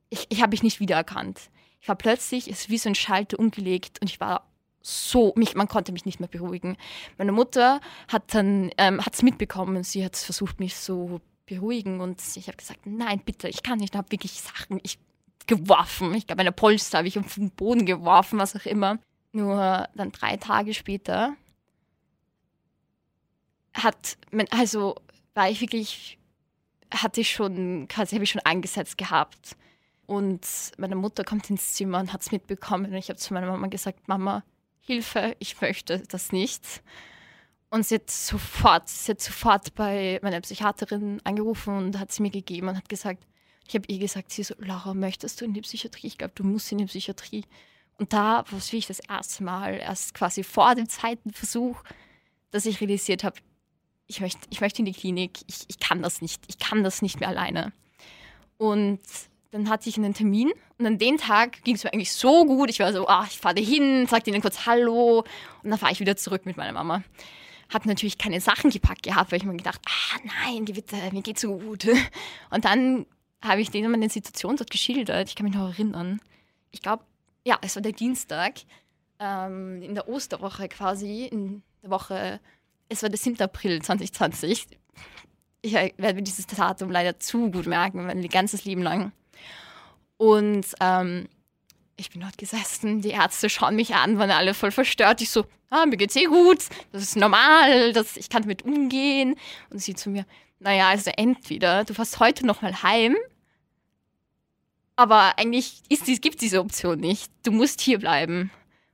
[0.09, 1.49] ich, ich habe mich nicht wiedererkannt.
[1.81, 4.49] Ich war plötzlich, es ist wie so ein Schalter umgelegt und ich war
[4.81, 6.77] so, mich, man konnte mich nicht mehr beruhigen.
[7.17, 12.21] Meine Mutter hat dann, ähm, hat es mitbekommen, sie hat versucht, mich so beruhigen und
[12.35, 14.97] ich habe gesagt, nein, bitte, ich kann nicht, ich habe wirklich Sachen ich,
[15.47, 16.13] geworfen.
[16.13, 18.99] Ich glaube, meine Polster habe ich auf den Boden geworfen, was auch immer.
[19.33, 21.35] Nur dann drei Tage später
[23.73, 24.17] hat,
[24.49, 24.95] also
[25.33, 26.17] war ich wirklich,
[26.93, 29.55] hatte ich schon, quasi habe ich schon eingesetzt gehabt.
[30.05, 30.45] Und
[30.77, 32.85] meine Mutter kommt ins Zimmer und hat es mitbekommen.
[32.85, 34.43] Und ich habe zu meiner Mama gesagt, Mama,
[34.81, 36.83] Hilfe, ich möchte das nicht.
[37.69, 42.31] Und sie hat sofort, sie hat sofort bei meiner Psychiaterin angerufen und hat sie mir
[42.31, 43.23] gegeben und hat gesagt,
[43.67, 46.07] ich habe ihr gesagt, sie so, Laura, möchtest du in die Psychiatrie?
[46.07, 47.45] Ich glaube, du musst in die Psychiatrie.
[47.97, 51.81] Und da war es wirklich das erste Mal, erst quasi vor dem zweiten Versuch,
[52.49, 53.37] dass ich realisiert habe,
[54.07, 57.01] ich möchte, ich möchte in die Klinik, ich, ich kann das nicht, ich kann das
[57.01, 57.71] nicht mehr alleine.
[58.57, 58.99] Und
[59.51, 62.69] dann hatte ich einen Termin und an dem Tag ging es mir eigentlich so gut.
[62.69, 65.25] Ich war so, ach, ich fahre hin, sagte ihnen kurz Hallo
[65.61, 67.03] und dann fahre ich wieder zurück mit meiner Mama.
[67.69, 71.41] Hat natürlich keine Sachen gepackt gehabt, weil ich mir gedacht, ah nein, bitte, mir geht's
[71.41, 71.87] so gut.
[72.49, 73.05] Und dann
[73.41, 75.29] habe ich denen meine Situation dort geschildert.
[75.29, 76.19] Ich kann mich noch erinnern.
[76.71, 77.05] Ich glaube,
[77.45, 78.55] ja, es war der Dienstag
[79.19, 82.41] ähm, in der Osterwoche quasi, in der Woche,
[82.89, 83.39] es war der 7.
[83.41, 84.67] April 2020.
[85.61, 89.13] Ich werde mir dieses Datum leider zu gut merken, mein ganzes Leben lang.
[90.21, 91.27] Und ähm,
[91.97, 95.19] ich bin dort gesessen, die Ärzte schauen mich an, waren alle voll verstört.
[95.19, 96.59] Ich so, ah, mir geht's eh gut,
[96.91, 99.35] das ist normal, das, ich kann damit umgehen.
[99.71, 100.27] Und sie zu mir,
[100.59, 103.17] naja, also entweder du fährst heute nochmal heim,
[104.95, 107.31] aber eigentlich gibt es diese Option nicht.
[107.41, 108.51] Du musst hier bleiben.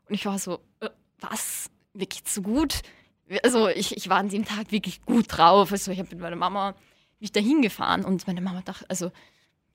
[0.08, 0.88] Und ich war so, äh,
[1.20, 1.70] was?
[1.92, 2.80] Mir geht's so gut?
[3.44, 5.74] Also ich, ich war an dem Tag wirklich gut drauf.
[5.74, 6.74] Also ich habe mit meiner Mama
[7.20, 9.12] mich dahin gefahren und meine Mama dachte, also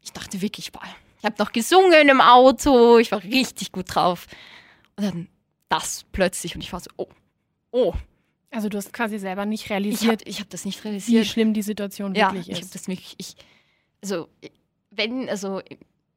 [0.01, 0.81] ich dachte wirklich, boah,
[1.23, 4.27] ich habe noch gesungen im Auto, ich war richtig gut drauf.
[4.97, 5.29] Und dann
[5.69, 7.07] das plötzlich und ich war so, oh,
[7.71, 7.95] oh.
[8.51, 10.23] Also du hast quasi selber nicht realisiert.
[10.27, 11.25] Ich habe hab das nicht realisiert.
[11.25, 12.59] Wie schlimm die Situation ja, wirklich ist.
[12.59, 13.37] Ich habe das wirklich, ich,
[14.03, 14.29] also
[14.91, 15.63] wenn, also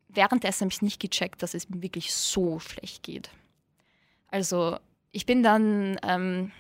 [0.10, 3.30] währenddessen habe ich nicht gecheckt, dass es mir wirklich so schlecht geht.
[4.30, 4.80] Also
[5.12, 6.52] ich bin dann, ähm,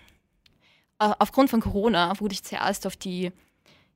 [0.99, 3.31] aufgrund von Corona wurde ich zuerst auf die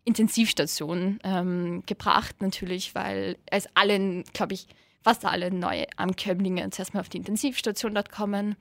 [0.09, 4.67] Intensivstation ähm, gebracht, natürlich, weil es allen, glaube ich,
[5.01, 8.55] fast alle neue Ankömmlinge zuerst mal auf die Intensivstation dort kommen.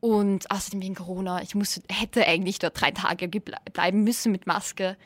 [0.00, 4.96] Und außerdem wegen Corona, ich musste, hätte eigentlich dort drei Tage bleiben müssen mit Maske,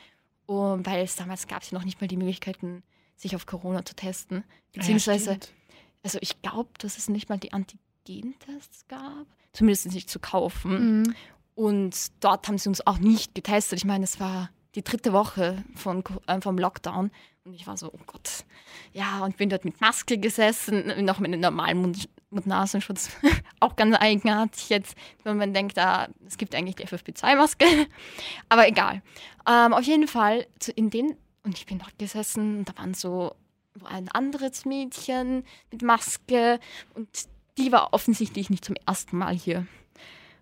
[0.46, 2.82] um, weil es damals gab es ja noch nicht mal die Möglichkeiten,
[3.16, 4.44] sich auf Corona zu testen.
[4.72, 5.38] Beziehungsweise, ja,
[6.02, 11.02] also ich glaube, dass es nicht mal die Antigentests gab, zumindest nicht zu kaufen.
[11.02, 11.14] Mhm.
[11.54, 13.78] Und dort haben sie uns auch nicht getestet.
[13.78, 17.10] Ich meine, es war die dritte Woche von, äh, vom Lockdown.
[17.44, 18.44] Und ich war so, oh Gott.
[18.92, 23.10] Ja, und bin dort mit Maske gesessen, noch mit einem normalen Mund, Mund-Nasenschutz.
[23.60, 27.64] auch ganz eigenartig jetzt, wenn man denkt, ah, es gibt eigentlich die FFP2-Maske.
[28.48, 29.02] Aber egal.
[29.48, 33.34] Ähm, auf jeden Fall, in dem, und ich bin dort gesessen und da waren so
[33.84, 36.60] ein anderes Mädchen mit Maske
[36.94, 37.08] und
[37.58, 39.66] die war offensichtlich nicht zum ersten Mal hier.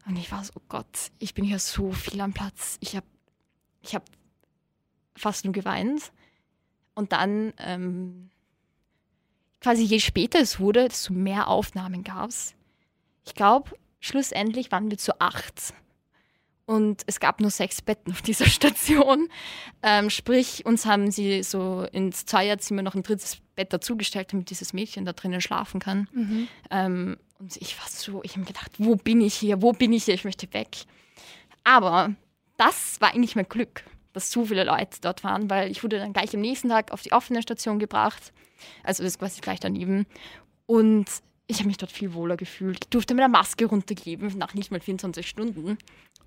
[0.07, 2.77] Und ich war so, oh Gott, ich bin hier so viel am Platz.
[2.81, 3.07] Ich habe
[3.83, 4.05] ich hab
[5.21, 6.13] fast nur geweint.
[6.95, 8.31] Und dann ähm,
[9.61, 12.55] quasi je später es wurde, desto mehr Aufnahmen gab es.
[13.25, 15.75] Ich glaube, schlussendlich waren wir zu acht.
[16.67, 19.29] Und es gab nur sechs Betten auf dieser Station.
[19.83, 24.73] Ähm, sprich, uns haben sie so ins Zweierzimmer noch ein drittes Bett dazugestellt, damit dieses
[24.73, 26.09] Mädchen da drinnen schlafen kann.
[26.13, 26.49] Mhm.
[26.71, 29.63] Ähm, und ich war so, ich habe mir gedacht, wo bin ich hier?
[29.63, 30.15] Wo bin ich hier?
[30.15, 30.85] Ich möchte weg.
[31.65, 32.15] Aber
[32.57, 36.13] das war eigentlich mein Glück, dass so viele Leute dort waren, weil ich wurde dann
[36.13, 38.33] gleich am nächsten Tag auf die offene Station gebracht.
[38.83, 40.07] Also das ist quasi gleich daneben.
[40.67, 41.07] Und
[41.47, 42.85] ich habe mich dort viel wohler gefühlt.
[42.85, 45.79] Ich durfte mit der Maske runtergeben, nach nicht mal 24 Stunden.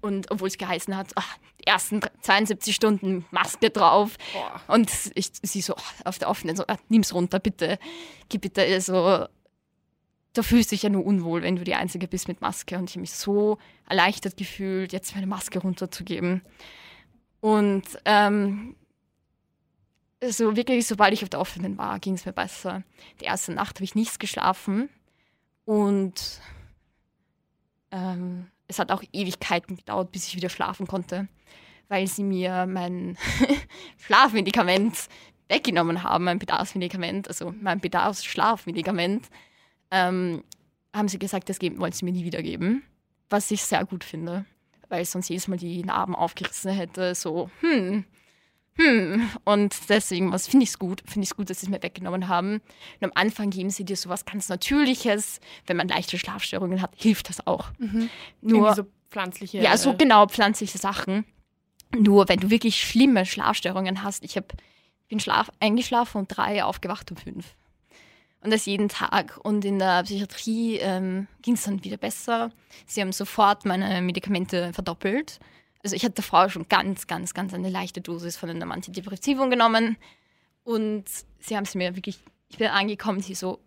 [0.01, 4.17] Und obwohl es geheißen hat, ach, die ersten 72 Stunden Maske drauf.
[4.33, 4.61] Boah.
[4.75, 7.79] Und ich sie so auf der offenen, so, ah, nimm's runter, bitte.
[8.27, 8.63] Gib bitte.
[8.63, 9.27] Also,
[10.33, 12.77] da fühlst du dich ja nur unwohl, wenn du die Einzige bist mit Maske.
[12.77, 16.41] Und ich habe mich so erleichtert gefühlt, jetzt meine Maske runterzugeben.
[17.43, 18.73] Und ähm,
[20.25, 22.83] so wirklich, sobald ich auf der offenen war, ging es mir besser.
[23.19, 24.87] Die erste Nacht habe ich nichts geschlafen.
[25.65, 26.39] Und
[27.91, 31.27] ähm, es hat auch Ewigkeiten gedauert, bis ich wieder schlafen konnte,
[31.89, 33.17] weil sie mir mein
[33.97, 35.09] Schlafmedikament
[35.49, 39.27] weggenommen haben, mein Bedarfsmedikament, also mein Bedarfsschlafmedikament.
[39.91, 40.45] Ähm,
[40.95, 42.83] haben sie gesagt, das wollen sie mir nie wiedergeben,
[43.29, 44.45] was ich sehr gut finde,
[44.89, 48.05] weil sonst jedes Mal die Narben aufgerissen hätte, so, hm,
[48.75, 51.69] hm, und deswegen was finde ich es gut, finde ich es gut, dass sie es
[51.69, 52.55] mir weggenommen haben.
[52.99, 55.39] Und am Anfang geben sie dir sowas ganz Natürliches.
[55.67, 57.69] Wenn man leichte Schlafstörungen hat, hilft das auch.
[57.77, 58.09] Mhm.
[58.41, 59.59] Nur so pflanzliche.
[59.59, 61.25] Ja, so äh, genau pflanzliche Sachen.
[61.95, 64.47] Nur wenn du wirklich schlimme Schlafstörungen hast, ich habe
[65.07, 67.55] bin Schlaf eingeschlafen um drei, aufgewacht um fünf.
[68.43, 69.39] Und das jeden Tag.
[69.43, 72.51] Und in der Psychiatrie ähm, ging es dann wieder besser.
[72.85, 75.39] Sie haben sofort meine Medikamente verdoppelt
[75.83, 79.97] also ich hatte davor schon ganz, ganz, ganz eine leichte Dosis von einem Antidepressivum genommen
[80.63, 81.03] und
[81.39, 83.59] sie haben es mir wirklich, ich bin angekommen, sie so,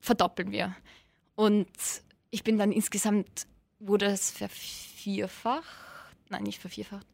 [0.00, 0.76] verdoppeln wir.
[1.34, 1.68] Und
[2.30, 3.46] ich bin dann insgesamt,
[3.80, 5.64] wurde es vervierfacht,
[6.28, 7.06] nein, nicht vervierfacht,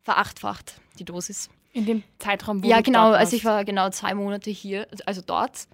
[0.00, 1.50] verachtfacht, die Dosis.
[1.74, 5.68] In dem Zeitraum, wo Ja, genau, also ich war genau zwei Monate hier, also dort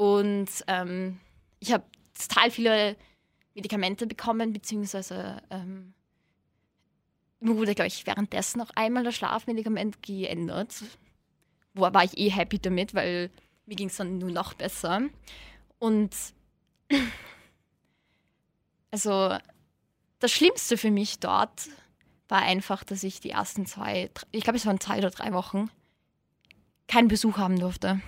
[0.00, 1.20] und ähm,
[1.58, 1.84] ich habe
[2.14, 2.96] total viele
[3.54, 5.92] Medikamente bekommen, beziehungsweise ähm,
[7.38, 10.84] mir wurde, glaube ich, währenddessen noch einmal das Schlafmedikament geändert.
[11.74, 13.30] Wo war ich eh happy damit, weil
[13.66, 15.02] mir ging es dann nur noch besser.
[15.78, 16.16] Und
[18.90, 19.36] also
[20.18, 21.68] das Schlimmste für mich dort
[22.28, 25.68] war einfach, dass ich die ersten zwei, ich glaube, es waren zwei oder drei Wochen,
[26.88, 28.00] keinen Besuch haben durfte.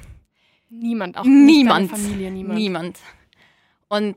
[0.74, 2.58] Niemand, auch niemand, Familie, niemand.
[2.58, 2.98] Niemand.
[3.88, 4.16] Und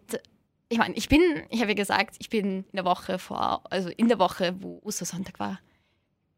[0.70, 3.89] ich meine, ich bin, ich habe ja gesagt, ich bin in der Woche vor, also
[3.89, 5.60] in der Woche, wo Ostersonntag war,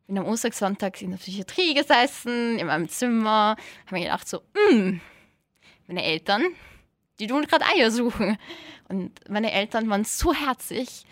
[0.08, 5.02] bin am Ostersonntag in der Psychiatrie gesessen, in meinem Zimmer, habe mir gedacht so, hm,
[5.86, 6.44] meine Eltern,
[7.20, 8.38] die tun gerade Eier suchen.
[8.90, 11.06] Und meine Eltern waren so herzig,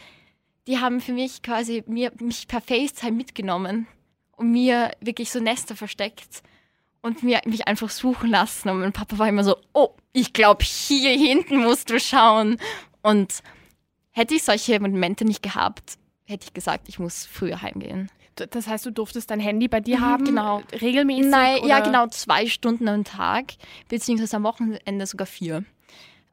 [0.65, 3.85] die haben für mich quasi mir, mich per FaceTime mitgenommen
[4.31, 6.41] und mir wirklich so Nester versteckt
[7.05, 8.67] und mir, mich einfach suchen lassen.
[8.69, 12.57] Und mein Papa war immer so, oh, ich glaube, hier hinten musst du schauen.
[13.03, 13.43] Und
[14.09, 18.09] hätte ich solche Momente nicht gehabt, hätte ich gesagt, ich muss früher heimgehen.
[18.35, 20.25] Das heißt, du durftest dein Handy bei dir mhm, haben?
[20.25, 20.63] Genau.
[20.81, 21.29] Regelmäßig?
[21.29, 21.67] Nein, oder?
[21.67, 23.53] ja, genau, zwei Stunden am Tag,
[23.87, 25.63] beziehungsweise am Wochenende sogar vier.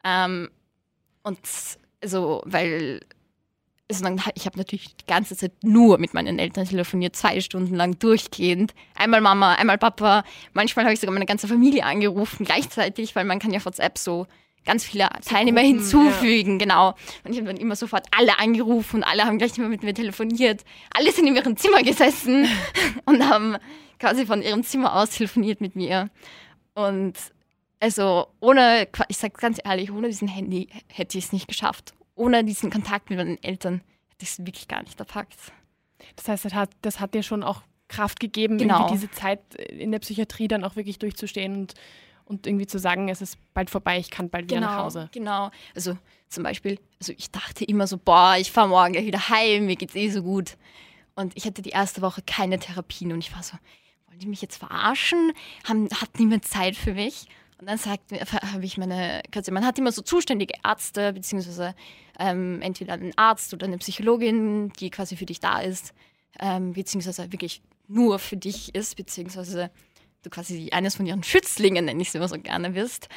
[0.02, 0.48] Ähm,
[1.22, 1.38] und
[2.02, 3.00] also, weil
[3.92, 7.74] also dann, ich habe natürlich die ganze Zeit nur mit meinen Eltern telefoniert, zwei Stunden
[7.74, 8.74] lang durchgehend.
[8.94, 10.24] Einmal Mama, einmal Papa.
[10.54, 14.26] Manchmal habe ich sogar meine ganze Familie angerufen gleichzeitig, weil man kann ja WhatsApp so
[14.64, 16.58] ganz viele Teilnehmer Gruppen, hinzufügen, ja.
[16.58, 16.88] genau.
[17.24, 19.94] Und ich habe dann immer sofort alle angerufen und alle haben gleich immer mit mir
[19.94, 20.64] telefoniert.
[20.94, 22.46] Alle sind in ihrem Zimmer gesessen
[23.04, 23.56] und haben
[23.98, 26.10] quasi von ihrem Zimmer aus telefoniert mit mir.
[26.74, 27.14] Und
[27.80, 31.94] also ohne, ich sage ganz ehrlich, ohne diesen Handy hätte ich es nicht geschafft.
[32.22, 35.34] Ohne diesen Kontakt mit meinen Eltern hätte ich es wirklich gar nicht erpackt.
[36.16, 38.88] Das heißt, das hat, das hat dir schon auch Kraft gegeben, genau.
[38.90, 41.74] diese Zeit in der Psychiatrie dann auch wirklich durchzustehen und
[42.24, 45.08] und irgendwie zu sagen, es ist bald vorbei, ich kann bald wieder genau, nach Hause.
[45.12, 45.50] Genau.
[45.74, 49.76] Also zum Beispiel, also ich dachte immer so, boah, ich fahre morgen wieder heim, mir
[49.76, 50.56] geht's eh so gut.
[51.14, 53.56] Und ich hatte die erste Woche keine Therapien und ich war so,
[54.06, 55.32] wollen die mich jetzt verarschen?
[55.64, 57.26] Haben, hat niemand Zeit für mich?
[57.62, 59.22] Und dann sagt habe ich meine,
[59.52, 61.76] man hat immer so zuständige Ärzte, beziehungsweise
[62.18, 65.94] ähm, entweder einen Arzt oder eine Psychologin, die quasi für dich da ist,
[66.40, 69.70] ähm, beziehungsweise wirklich nur für dich ist, beziehungsweise
[70.24, 73.08] du quasi eines von ihren Schützlingen, nenne ich es immer so gerne, bist.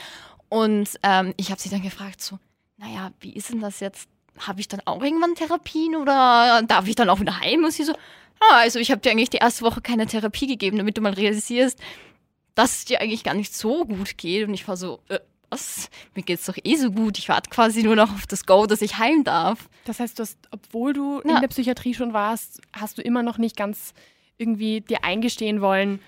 [0.48, 2.38] Und ähm, ich habe sie dann gefragt, so,
[2.78, 4.08] naja, wie ist denn das jetzt?
[4.38, 7.64] Habe ich dann auch irgendwann Therapien oder darf ich dann auch wieder heim?
[7.64, 7.94] Und sie so,
[8.42, 11.14] ah, also ich habe dir eigentlich die erste Woche keine Therapie gegeben, damit du mal
[11.14, 11.80] realisierst,
[12.56, 14.48] dass es dir eigentlich gar nicht so gut geht.
[14.48, 15.90] Und ich war so, äh, was?
[16.16, 17.18] Mir geht's doch eh so gut.
[17.20, 19.70] Ich warte quasi nur noch auf das Go, dass ich heim darf.
[19.86, 21.36] Das heißt, du hast, obwohl du Ja.
[21.36, 23.94] in der Psychiatrie schon warst, hast du immer noch nicht ganz
[24.38, 26.00] irgendwie dir eingestehen wollen,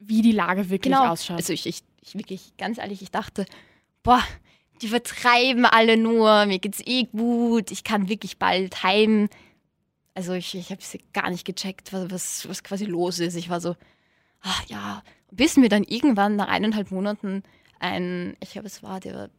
[0.00, 1.36] wie die Lage wirklich ausschaut.
[1.36, 3.44] Also ich, ich, ich wirklich, ganz ehrlich, ich dachte,
[4.02, 4.22] boah,
[4.80, 9.28] die vertreiben alle nur, mir geht's eh gut, ich kann wirklich bald heim.
[10.14, 10.80] Also ich, ich habe
[11.12, 13.34] gar nicht gecheckt, was, was, was quasi los ist.
[13.36, 13.76] Ich war so,
[14.40, 17.42] ach ja, bis mir dann irgendwann nach eineinhalb Monaten
[17.80, 19.30] ein, ich glaube, es war der,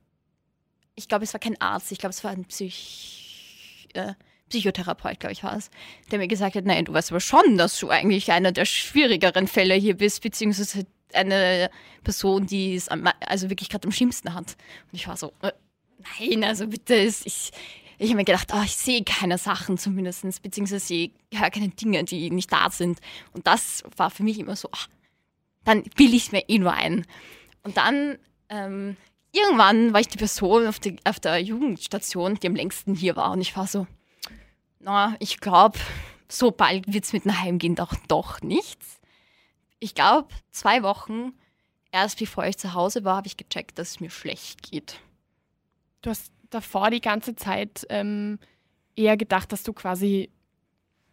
[0.96, 4.14] ich glaube, es war kein Arzt, ich glaube, es war ein Psych, äh,
[4.50, 5.70] Psychotherapeut, glaube ich, war es,
[6.12, 9.48] der mir gesagt hat, nein, du weißt aber schon, dass du eigentlich einer der schwierigeren
[9.48, 11.70] Fälle hier bist, beziehungsweise eine
[12.04, 14.56] Person, die es am, also wirklich gerade am schlimmsten hat.
[14.92, 15.52] Und ich war so, äh,
[16.20, 17.52] nein, also bitte, ich,
[18.00, 22.04] ich habe mir gedacht, oh, ich sehe keine Sachen zumindest, beziehungsweise ich höre keine Dinge,
[22.06, 23.00] die nicht da sind.
[23.34, 24.88] Und das war für mich immer so, ach,
[25.66, 27.06] dann bilde ich mir eh nur ein.
[27.64, 28.96] Und dann ähm,
[29.32, 33.32] irgendwann war ich die Person auf, die, auf der Jugendstation, die am längsten hier war.
[33.32, 33.86] Und ich war so,
[34.80, 35.78] na, ich glaube,
[36.30, 39.00] so bald wird es mit dem Heimgehen doch, doch nichts.
[39.80, 41.34] Ich glaube, zwei Wochen
[41.92, 45.00] erst bevor ich zu Hause war, habe ich gecheckt, dass es mir schlecht geht.
[46.02, 48.40] du hast davor die ganze Zeit ähm,
[48.96, 50.30] eher gedacht, dass du quasi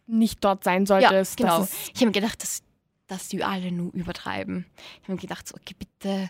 [0.07, 1.39] nicht dort sein solltest.
[1.39, 1.67] ja, genau.
[1.93, 2.63] Ich habe mir gedacht, dass,
[3.07, 4.65] dass die alle nur übertreiben.
[4.97, 6.29] Ich habe mir gedacht, so, okay, bitte,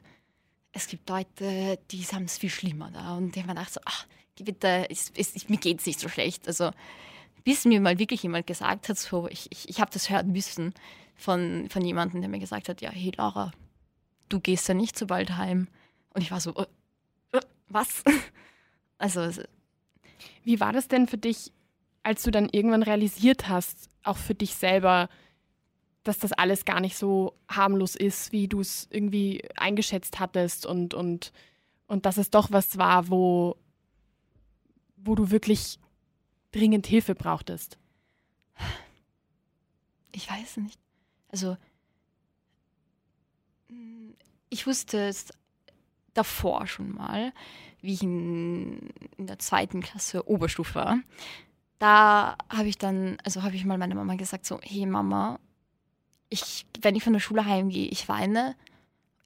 [0.72, 3.16] es gibt Leute, die haben es viel schlimmer da.
[3.16, 6.10] Und ich habe mir gedacht, so, ach, bitte, es, es, mir geht es nicht so
[6.10, 6.48] schlecht.
[6.48, 6.72] Also,
[7.44, 10.74] bis mir mal wirklich jemand gesagt hat, so, ich, ich, ich habe das hören müssen
[11.16, 13.52] von, von jemandem, der mir gesagt hat, ja, hey Laura,
[14.30, 15.68] du gehst ja nicht so bald heim.
[16.14, 16.66] Und ich war so, äh,
[17.32, 18.04] äh, was?
[18.98, 19.30] Also,
[20.44, 21.52] Wie war das denn für dich,
[22.04, 25.10] als du dann irgendwann realisiert hast, auch für dich selber,
[26.04, 30.94] dass das alles gar nicht so harmlos ist, wie du es irgendwie eingeschätzt hattest und,
[30.94, 31.34] und,
[31.88, 33.58] und dass es doch was war, wo,
[34.96, 35.80] wo du wirklich
[36.52, 37.78] dringend Hilfe brauchtest?
[40.14, 40.80] Ich weiß nicht.
[41.30, 41.58] Also,
[43.68, 44.12] mm,
[44.50, 45.28] ich wusste es
[46.14, 47.34] davor schon mal,
[47.82, 51.00] wie ich in, in der zweiten Klasse Oberstufe war.
[51.80, 55.40] Da habe ich dann, also habe ich mal meiner Mama gesagt, so, hey Mama,
[56.30, 58.56] ich, wenn ich von der Schule heimgehe, ich weine.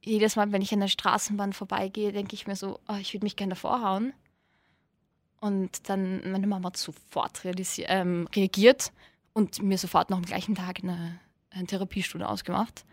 [0.03, 3.25] Jedes Mal, wenn ich an der Straßenbahn vorbeigehe, denke ich mir so, oh, ich würde
[3.25, 4.13] mich gerne davor hauen.
[5.39, 8.91] Und dann meine Mama sofort ähm, reagiert
[9.33, 12.85] und mir sofort noch am gleichen Tag eine, eine Therapiestunde ausgemacht.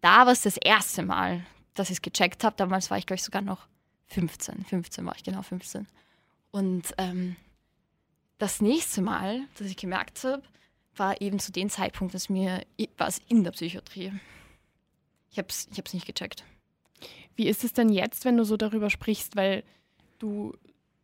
[0.00, 2.56] Da war es das erste Mal, dass ich es gecheckt habe.
[2.56, 3.66] Damals war ich, glaube ich, sogar noch
[4.08, 4.64] 15.
[4.64, 5.86] 15 war ich, genau 15.
[6.50, 7.36] Und ähm,
[8.38, 10.42] das nächste Mal, dass ich gemerkt habe,
[10.96, 12.64] war eben zu dem Zeitpunkt, dass mir
[12.96, 14.12] war es in der Psychiatrie.
[15.30, 16.44] Ich habe es ich hab's nicht gecheckt.
[17.34, 19.36] Wie ist es denn jetzt, wenn du so darüber sprichst?
[19.36, 19.62] Weil
[20.18, 20.54] du,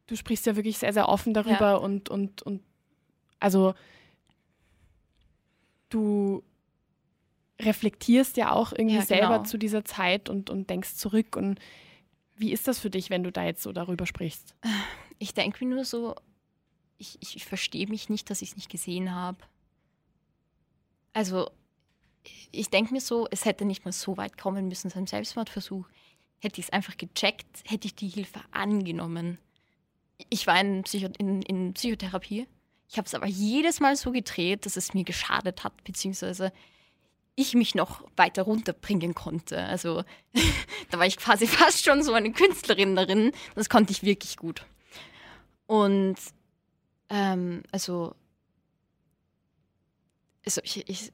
[0.07, 1.75] du sprichst ja wirklich sehr, sehr offen darüber Ja.
[1.77, 2.63] und, und, und
[3.39, 3.75] also
[5.91, 6.43] du
[7.61, 9.43] reflektierst ja auch irgendwie Ja, selber genau.
[9.45, 11.37] zu dieser Zeit und, und denkst zurück.
[11.37, 11.59] Und
[12.43, 14.55] wie ist das für dich, wenn du da jetzt so darüber sprichst?
[15.19, 16.17] Ich denke mir nur so,
[16.99, 19.39] ich, ich, verstehe mich nicht, dass ich es nicht gesehen habe.
[21.13, 21.49] Also,
[22.51, 25.87] ich denke mir so, es hätte nicht mal so weit kommen müssen, sein Selbstmordversuch.
[26.41, 29.39] Hätte ich es einfach gecheckt, hätte ich die Hilfe angenommen.
[30.29, 32.49] Ich war in, Psycho in, in Psychotherapie.
[32.89, 36.53] Ich habe es aber jedes Mal so gedreht, dass es mir geschadet hat, beziehungsweise
[37.35, 39.63] ich mich noch weiter runterbringen konnte.
[39.65, 40.05] Also
[40.91, 43.33] da war ich quasi fast schon so eine Künstlerin darin.
[43.55, 44.65] Das konnte ich wirklich gut.
[45.67, 46.17] Und
[47.09, 48.15] ähm, also,
[50.45, 51.13] also ich, ich,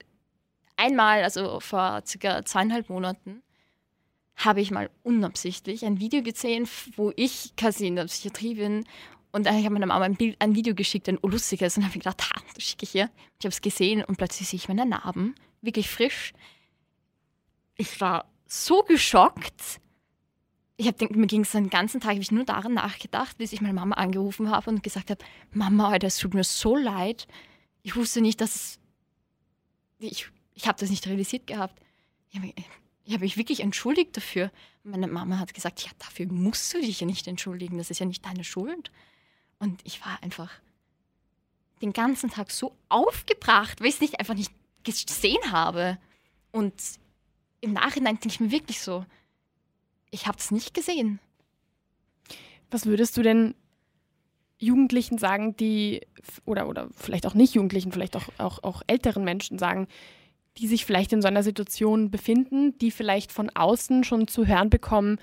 [0.76, 3.42] einmal, also vor circa zweieinhalb Monaten,
[4.37, 8.85] habe ich mal unabsichtlich ein Video gesehen, wo ich quasi in der Psychiatrie bin.
[9.33, 11.98] Und dann habe ich meiner Mama ein, Bild, ein Video geschickt, ein lustiges, und habe
[11.98, 13.11] gedacht, ha, das schicke ich ihr.
[13.38, 16.32] Ich habe es gesehen und plötzlich sehe ich meine Narben, wirklich frisch.
[17.76, 19.80] Ich war so geschockt.
[20.76, 23.60] Ich habe mir ging es den ganzen Tag, habe ich nur daran nachgedacht, bis ich
[23.60, 27.26] meine Mama angerufen habe und gesagt habe, Mama, Alter, tut mir so leid.
[27.82, 28.78] Ich wusste nicht, dass es,
[29.98, 31.80] ich, ich habe das nicht realisiert gehabt.
[32.30, 32.52] Ich habe
[33.18, 34.52] habe mich wirklich entschuldigt dafür.
[34.84, 38.06] Meine Mama hat gesagt, ja, dafür musst du dich ja nicht entschuldigen, das ist ja
[38.06, 38.90] nicht deine Schuld.
[39.58, 40.50] Und ich war einfach
[41.82, 44.52] den ganzen Tag so aufgebracht, weil ich es nicht einfach nicht
[44.85, 45.99] gesehen habe.
[46.53, 46.74] Und
[47.61, 49.05] im Nachhinein denke ich mir wirklich so,
[50.11, 51.20] ich habe es nicht gesehen.
[52.70, 53.55] Was würdest du denn
[54.59, 56.01] Jugendlichen sagen, die,
[56.45, 59.87] oder, oder vielleicht auch nicht Jugendlichen, vielleicht auch, auch, auch älteren Menschen sagen,
[60.57, 64.70] die sich vielleicht in so einer Situation befinden, die vielleicht von außen schon zu hören
[64.70, 65.18] bekommen,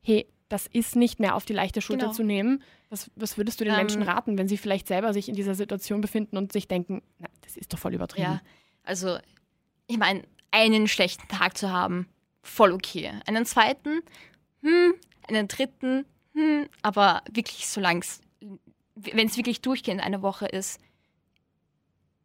[0.00, 2.14] hey, das ist nicht mehr auf die leichte Schulter Genau.
[2.14, 2.62] zu nehmen.
[2.90, 5.54] Was, was würdest du den Ähm, Menschen raten, wenn sie vielleicht selber sich in dieser
[5.54, 8.24] Situation befinden und sich denken, na, das ist doch voll übertrieben.
[8.24, 8.42] Ja,
[8.82, 9.18] also
[9.86, 12.08] ich meine, einen schlechten Tag zu haben,
[12.42, 13.12] voll okay.
[13.26, 14.02] Einen zweiten,
[14.62, 14.94] hm,
[15.28, 16.04] einen dritten,
[16.34, 18.20] hm, aber wirklich solange es,
[18.94, 20.80] wenn es wirklich durchgehend eine Woche ist,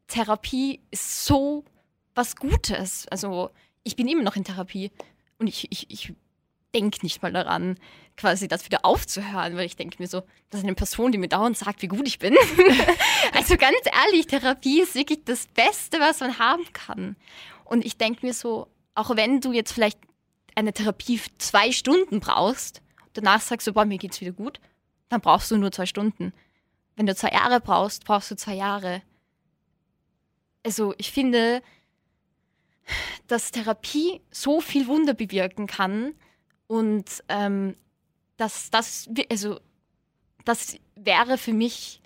[0.08, 1.66] Therapie ist so
[2.16, 3.08] was Gutes.
[3.10, 3.51] Also
[3.84, 4.91] ich bin immer noch in Therapie
[5.39, 6.14] und ich, ich, ich
[6.78, 7.78] denke nicht mal daran,
[8.15, 11.28] quasi das wieder aufzuhören, weil ich denke mir so, das ist eine Person, die mir
[11.28, 12.36] dauernd sagt, wie gut ich bin.
[13.34, 17.15] also ganz ehrlich, Therapie ist wirklich das Beste, was man haben kann.
[17.65, 19.99] Und ich denke mir so, auch wenn du jetzt vielleicht
[20.55, 22.82] eine Therapie zwei Stunden brauchst,
[23.13, 24.59] danach sagst du, boah, mir geht's wieder gut,
[25.09, 26.34] dann brauchst du nur zwei Stunden.
[26.95, 29.01] Wenn du zwei Jahre brauchst, brauchst du zwei Jahre.
[30.63, 31.61] Also ich finde,
[33.28, 36.13] dass Therapie so viel Wunder bewirken kann
[36.68, 37.76] und ähm,
[38.38, 38.70] das,
[39.11, 39.59] wi- also
[40.45, 42.01] das wäre für mich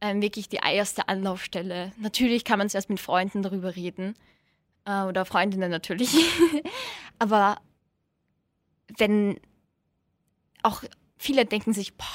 [0.00, 1.92] ähm, wirklich die erste Anlaufstelle.
[1.98, 4.14] Natürlich kann man es erst mit Freunden darüber reden
[4.84, 6.14] äh, oder Freundinnen natürlich,
[7.18, 7.58] aber
[8.98, 9.40] wenn
[10.62, 10.82] auch
[11.18, 12.06] viele denken sich, boah,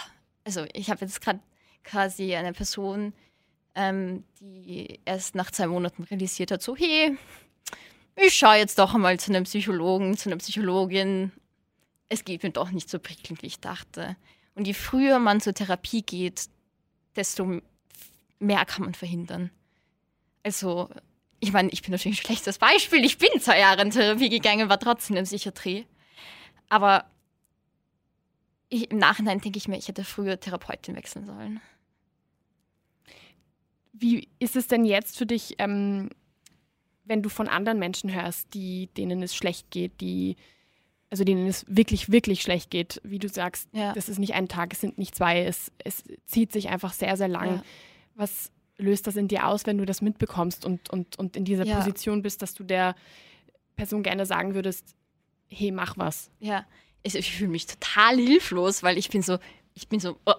[0.44, 1.40] also ich habe jetzt gerade
[1.84, 3.14] quasi eine Person,
[3.76, 7.18] ähm, die erst nach zwei Monaten realisiert hat, so, hey,
[8.16, 11.32] ich schaue jetzt doch einmal zu einem Psychologen, zu einer Psychologin.
[12.10, 14.18] Es geht mir doch nicht so prickelnd, wie ich dachte.
[14.56, 16.50] Und je früher man zur Therapie geht,
[17.16, 17.62] desto
[18.40, 19.52] mehr kann man verhindern.
[20.44, 20.90] Also,
[21.40, 23.06] ich meine, ich bin natürlich ein schlechtes Beispiel.
[23.06, 25.86] Ich bin zwei Jahre in Therapie gegangen, war trotzdem in Psychiatrie.
[26.68, 27.06] Aber
[28.70, 31.62] ich, im Nachhinein denke ich mir, ich hätte früher Therapeutin wechseln sollen.
[33.94, 36.10] Wie ist es denn jetzt für dich, ähm,
[37.04, 40.38] wenn du von anderen Menschen hörst, die, denen es schlecht geht, die,
[41.10, 43.94] also denen es wirklich, wirklich schlecht geht, wie du sagst, Ja.
[43.94, 47.18] das ist nicht ein Tag, es sind nicht zwei, es, es zieht sich einfach sehr,
[47.18, 47.48] sehr lang.
[47.58, 47.64] Ja.
[48.16, 51.66] Was löst das in dir aus, wenn du das mitbekommst und, und, und in dieser
[51.66, 51.78] Ja.
[51.78, 52.96] Position bist, dass du der
[53.76, 54.96] Person gerne sagen würdest,
[55.50, 56.30] hey, mach was.
[56.40, 56.66] Ja,
[57.02, 59.40] ich, ich fühle mich total hilflos, weil ich bin so,
[59.74, 60.34] ich bin so, oh,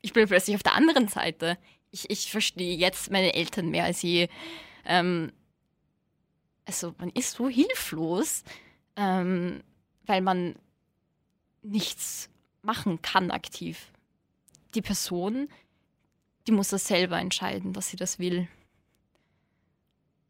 [0.00, 1.58] ich bin plötzlich auf der anderen Seite.
[1.90, 4.28] Ich, ich verstehe jetzt meine Eltern mehr als je.
[4.86, 5.32] Ähm,
[6.64, 8.42] also man ist so hilflos,
[8.96, 9.62] ähm,
[10.06, 10.56] weil man
[11.62, 12.28] nichts
[12.62, 13.90] machen kann aktiv.
[14.74, 15.48] Die Person,
[16.46, 18.48] die muss das selber entscheiden, dass sie das will.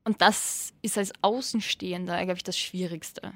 [0.05, 3.33] Und das ist als Außenstehender, glaube ich, das Schwierigste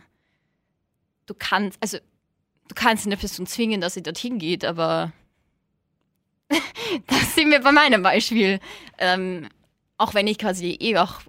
[1.28, 5.12] du kannst, also du kannst eine Person zwingen, dass sie dorthin geht, aber
[7.06, 8.60] das sehen wir bei meinem Beispiel.
[8.98, 9.48] Ähm,
[9.96, 11.20] auch wenn ich quasi eh auch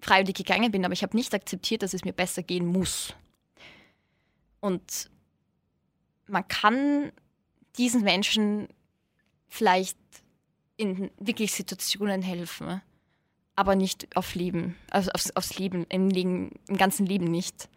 [0.00, 3.14] freiwillig gegangen bin, aber ich habe nicht akzeptiert, dass es mir besser gehen muss.
[4.60, 5.10] Und
[6.26, 7.12] man kann
[7.76, 8.68] diesen Menschen
[9.48, 9.98] vielleicht
[10.76, 12.80] in wirklich Situationen helfen,
[13.56, 17.68] aber nicht auf Leben, also aufs, aufs Leben, im, im ganzen Leben nicht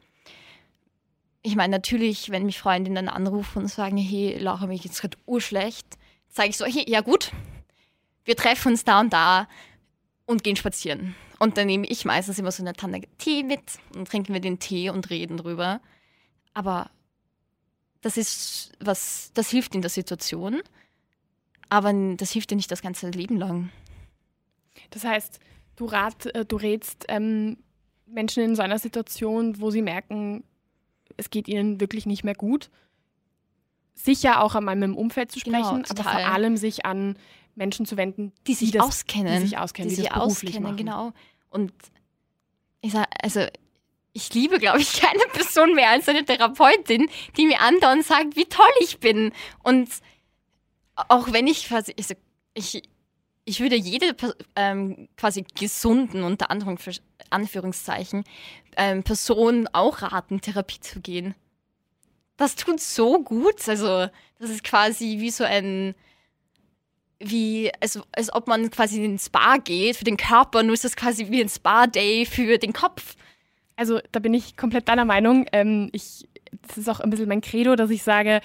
[1.44, 5.88] ich meine, natürlich, wenn mich Freundinnen anrufen und sagen, hey, Laura, mir geht's gerade urschlecht,
[6.30, 7.32] sage ich so, hey, ja gut,
[8.26, 9.48] wir treffen uns da und da
[10.26, 11.16] und gehen spazieren.
[11.40, 13.64] Und dann nehme ich meistens immer so eine Tanne Tee mit
[13.96, 15.82] und trinken wir den Tee und reden drüber.
[16.54, 16.90] Aber
[18.02, 20.62] das ist was, das hilft in der Situation,
[21.70, 23.70] aber das hilft dir nicht das ganze Leben lang.
[24.90, 25.40] Das heißt,
[25.76, 27.58] du, rat, äh, du rätst ähm,
[28.06, 30.44] Menschen in so einer Situation, wo sie merken,
[31.18, 32.70] es geht ihnen wirklich nicht mehr gut,
[33.94, 37.18] sicher auch einmal mit dem Umfeld zu Genau, sprechen, aber vor allem sich an
[37.56, 39.34] Menschen zu wenden, die sich das, auskennen.
[39.42, 40.78] die sich auskennen, die, die sich das beruflich auskennen, machen.
[40.78, 41.14] genau.
[41.50, 41.74] Und
[42.82, 43.46] ich sag, also
[44.14, 48.46] ich liebe, glaube ich, keine Person mehr als eine Therapeutin, die mir andauernd sagt, wie
[48.46, 49.32] toll ich bin.
[49.64, 49.90] Und
[50.96, 52.08] auch wenn ich quasi, ich,
[52.54, 52.84] ich,
[53.46, 54.16] ich würde jede
[54.56, 56.80] ähm, quasi gesunden, unter Anführung-
[57.30, 58.24] Anführungszeichen,
[58.78, 61.36] ähm, Person auch raten, Therapie zu gehen.
[62.38, 63.68] Das tut so gut.
[63.68, 64.08] Also,
[64.40, 65.96] das ist quasi wie so ein,
[67.20, 70.84] wie, also, als ob man quasi in den Spa geht für den Körper, nur ist
[70.84, 73.16] das quasi wie ein Spa-Day für den Kopf.
[73.82, 75.48] Also da bin ich komplett deiner Meinung.
[75.54, 76.28] Ähm, ich,
[76.68, 78.42] das ist auch ein bisschen mein Credo, dass ich sage,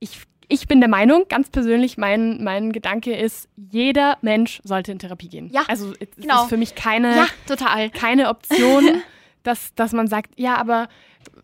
[0.00, 4.98] ich, ich bin der Meinung, ganz persönlich, mein, mein Gedanke ist, jeder Mensch sollte in
[4.98, 5.50] Therapie gehen.
[5.52, 6.42] Ja, Also es genau.
[6.42, 7.90] ist für mich keine, Ja, total.
[7.90, 9.02] keine Option,
[9.44, 10.88] dass, dass man sagt, ja, aber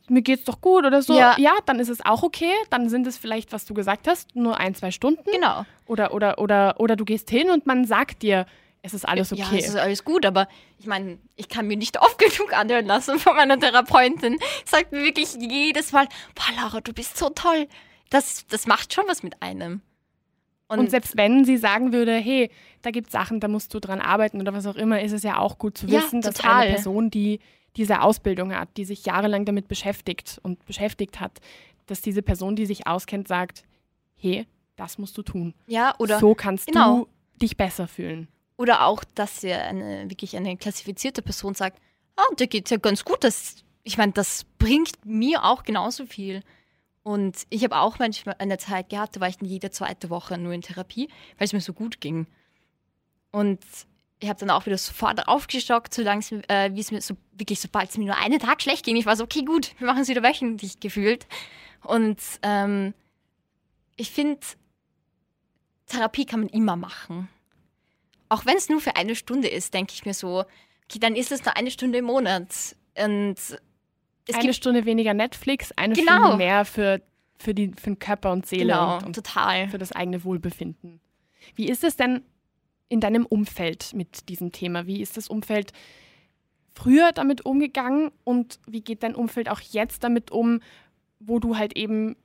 [0.09, 1.17] mir geht's doch gut oder so.
[1.17, 1.37] Ja.
[1.39, 2.51] ja, dann ist es auch okay.
[2.71, 5.23] Dann sind es vielleicht, was du gesagt hast, nur ein, zwei Stunden.
[5.33, 5.65] Genau.
[5.87, 8.47] Oder, oder, oder, oder du gehst hin und man sagt dir,
[8.87, 9.43] es ist alles okay.
[9.43, 12.87] Ja, es ist alles gut, aber ich meine, ich kann mir nicht oft genug anhören
[12.87, 14.39] lassen von meiner Therapeutin.
[14.65, 17.67] Sagt mir wirklich jedes Mal, boah, Laura, du bist so toll.
[18.11, 19.83] Das, das macht schon was mit einem.
[20.69, 22.51] Und, und selbst wenn sie sagen würde, hey,
[22.83, 25.23] da gibt es Sachen, da musst du dran arbeiten oder was auch immer, ist es
[25.23, 27.41] ja auch gut zu wissen, ja, dass eine Person, die
[27.77, 31.41] diese Ausbildung hat, die sich jahrelang damit beschäftigt und beschäftigt hat,
[31.87, 33.65] dass diese Person, die sich auskennt, sagt,
[34.17, 35.55] hey, das musst du tun.
[35.67, 37.01] Ja, oder so kannst genau.
[37.01, 37.09] du
[37.43, 38.29] dich besser fühlen.
[38.57, 41.81] Oder auch, dass ja eine wirklich eine klassifizierte Person sagt,
[42.17, 43.23] ah, der geht ja ganz gut.
[43.23, 46.43] Das, ich meine, das bringt mir auch genauso viel.
[47.03, 50.53] Und ich habe auch manchmal eine Zeit gehabt, da war ich jede zweite Woche nur
[50.53, 52.27] in Therapie, weil es mir so gut ging.
[53.31, 53.61] Und
[54.19, 57.91] ich habe dann auch wieder sofort aufgestockt, solange äh, wie es mir so wirklich, sobald
[57.91, 60.09] es mir nur einen Tag schlecht ging, ich war so, okay, gut, wir machen es
[60.09, 61.27] wieder wöchentlich gefühlt.
[61.85, 62.95] Und ähm,
[63.97, 64.41] ich finde,
[65.87, 67.29] Therapie kann man immer machen.
[68.29, 70.45] Auch wenn es nur für eine Stunde ist, denke ich mir so,
[70.85, 72.77] okay, dann ist es nur eine Stunde im Monat.
[72.99, 73.37] Und
[74.33, 76.19] eine Stunde weniger Netflix, eine genau.
[76.19, 77.03] Stunde mehr für,
[77.39, 79.69] für, die, für den Körper und Seele genau, und, und total.
[79.69, 81.01] für das eigene Wohlbefinden.
[81.55, 82.23] Wie ist es denn
[82.89, 84.87] in deinem Umfeld mit diesem Thema?
[84.87, 85.73] Wie ist das Umfeld
[86.75, 90.61] früher damit umgegangen und wie geht dein Umfeld auch jetzt damit um,
[91.21, 92.17] wo du halt eben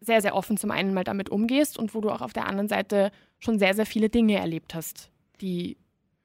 [0.00, 2.68] sehr, sehr offen zum einen mal damit umgehst und wo du auch auf der anderen
[2.68, 5.10] Seite schon sehr, sehr viele Dinge erlebt hast,
[5.40, 5.76] die,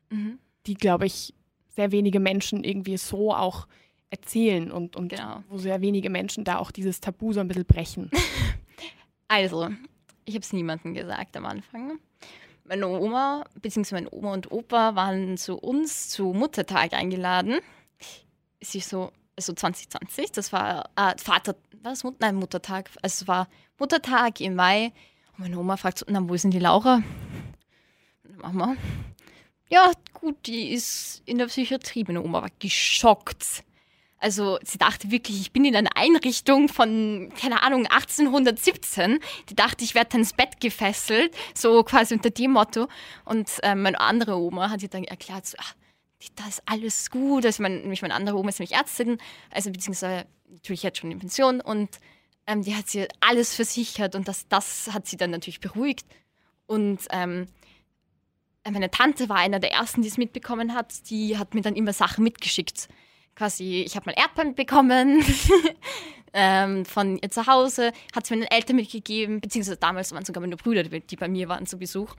[0.09, 0.39] mhm.
[0.65, 1.33] die glaube ich,
[1.69, 3.67] sehr wenige Menschen irgendwie so auch
[4.09, 5.43] erzählen und, und genau.
[5.49, 8.11] wo sehr wenige Menschen da auch dieses Tabu so ein bisschen brechen.
[9.31, 9.69] Also,
[10.25, 11.99] ich habe es niemandem gesagt am Anfang.
[12.63, 17.59] Meine Oma, beziehungsweise meine Oma und Opa waren zu uns zu Muttertag eingeladen.
[18.59, 22.03] Es ist so, also 2020, das war äh, Vater, was?
[22.17, 22.89] Nein, Muttertag.
[23.03, 23.47] Also es war
[23.77, 24.93] Muttertag im Mai.
[25.33, 27.03] Und meine Oma fragt so, na, wo ist denn die Laura?
[28.41, 28.75] Mama,
[29.69, 32.03] ja, gut, die ist in der Psychiatrie.
[32.05, 33.63] Meine Oma war geschockt.
[34.17, 39.19] Also sie dachte wirklich, ich bin in einer Einrichtung von, keine Ahnung, 1817.
[39.49, 42.87] Die dachte, ich werde ins Bett gefesselt, so quasi unter dem Motto.
[43.25, 45.75] Und äh, meine andere Oma hat ihr dann erklärt, so, ach,
[46.35, 47.45] da ist alles gut.
[47.45, 49.19] Also mein, nämlich meine andere Oma ist nämlich Ärztin,
[49.51, 51.61] also beziehungsweise natürlich jetzt schon in Pension.
[51.61, 51.99] Und
[52.47, 56.07] ähm, die hat sie alles versichert und das, das hat sie dann natürlich beruhigt.
[56.65, 57.47] Und ähm,
[58.65, 61.09] meine Tante war einer der ersten, die es mitbekommen hat.
[61.09, 62.89] Die hat mir dann immer Sachen mitgeschickt
[63.39, 65.23] quasi, ich habe mal Erdbeeren bekommen
[66.33, 70.57] ähm, von ihr zu Hause, hat es meinen Eltern mitgegeben, beziehungsweise damals waren sogar meine
[70.57, 72.15] Brüder, die, bei mir waren zu Besuch.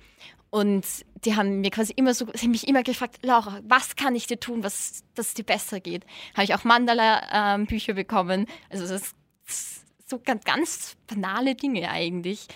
[0.48, 0.86] Und
[1.24, 4.26] die haben mir quasi immer so, sie haben mich immer gefragt, Laura, was kann ich
[4.26, 6.06] dir tun, was, dass es dir besser geht?
[6.32, 8.46] Habe ich auch Mandala-Bücher ähm, bekommen.
[8.70, 9.12] Also das
[9.46, 12.48] ist so ganz, ganz banale Dinge eigentlich.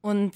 [0.00, 0.34] Und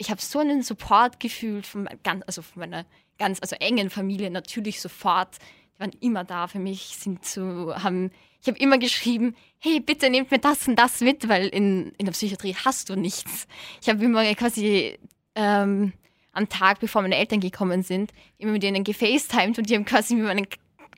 [0.00, 1.86] ich habe so einen Support gefühlt von,
[2.26, 2.86] also von meiner
[3.18, 5.36] ganz also engen Familie natürlich sofort
[5.76, 8.10] waren immer da für mich, sind zu haben.
[8.40, 12.06] Ich habe immer geschrieben, hey, bitte nehmt mir das und das mit, weil in, in
[12.06, 13.46] der Psychiatrie hast du nichts.
[13.82, 14.98] Ich habe immer quasi
[15.34, 15.92] ähm,
[16.32, 20.14] am Tag, bevor meine Eltern gekommen sind, immer mit denen gefacetimed und die haben quasi
[20.14, 20.46] mir meinen,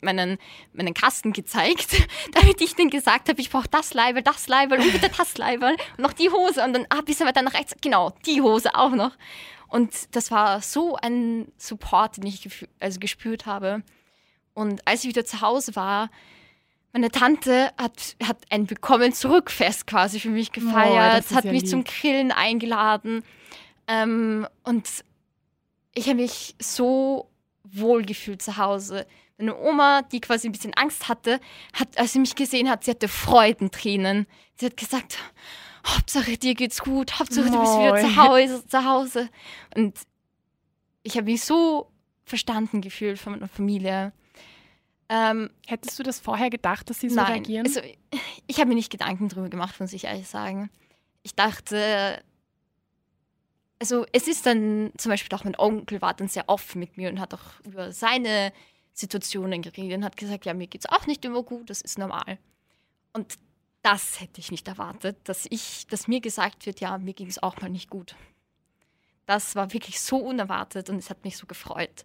[0.03, 0.39] meinen,
[0.73, 4.93] meinen Kasten gezeigt, damit ich denen gesagt habe, ich brauche das Leibel, das Leibel und
[4.93, 8.13] bitte das Leibel und noch die Hose und dann, ah, bisschen weiter nach rechts, genau,
[8.27, 9.13] die Hose auch noch.
[9.69, 12.49] Und das war so ein Support, den ich
[12.79, 13.83] also gespürt habe.
[14.53, 16.11] Und als ich wieder zu Hause war,
[16.93, 21.63] meine Tante hat, hat ein Willkommen zurückfest quasi für mich gefeiert, oh, hat ja mich
[21.63, 21.71] lieb.
[21.71, 23.25] zum Grillen eingeladen.
[23.87, 24.87] Ähm, und
[25.95, 27.31] ich habe mich so
[27.65, 29.07] wohl gefühlt zu Hause.
[29.43, 31.41] Meine Oma, die quasi ein bisschen Angst hatte,
[31.73, 34.27] hat, als sie mich gesehen hat, sie hatte Freudentränen.
[34.55, 35.19] Sie hat gesagt,
[35.85, 39.29] Hauptsache dir geht's gut, Hauptsache du bist wieder zu Hause, zu Hause.
[39.75, 39.99] Und
[41.03, 41.91] ich habe mich so
[42.25, 44.13] verstanden gefühlt von meiner Familie.
[45.09, 47.67] Ähm, Hättest du das vorher gedacht, dass sie so nein, reagieren?
[47.67, 47.81] Also,
[48.47, 50.71] ich habe mir nicht Gedanken darüber gemacht, muss ich ehrlich sagen.
[51.25, 52.23] Ich dachte,
[53.81, 57.09] also es ist dann zum Beispiel auch mein Onkel war dann sehr offen mit mir
[57.09, 58.53] und hat auch über seine
[58.93, 61.99] Situationen geredet und hat gesagt, ja, mir geht es auch nicht immer gut, das ist
[61.99, 62.39] normal.
[63.13, 63.39] Und
[63.83, 67.43] das hätte ich nicht erwartet, dass ich, dass mir gesagt wird, ja, mir ging es
[67.43, 68.15] auch mal nicht gut.
[69.27, 72.05] Das war wirklich so unerwartet und es hat mich so gefreut.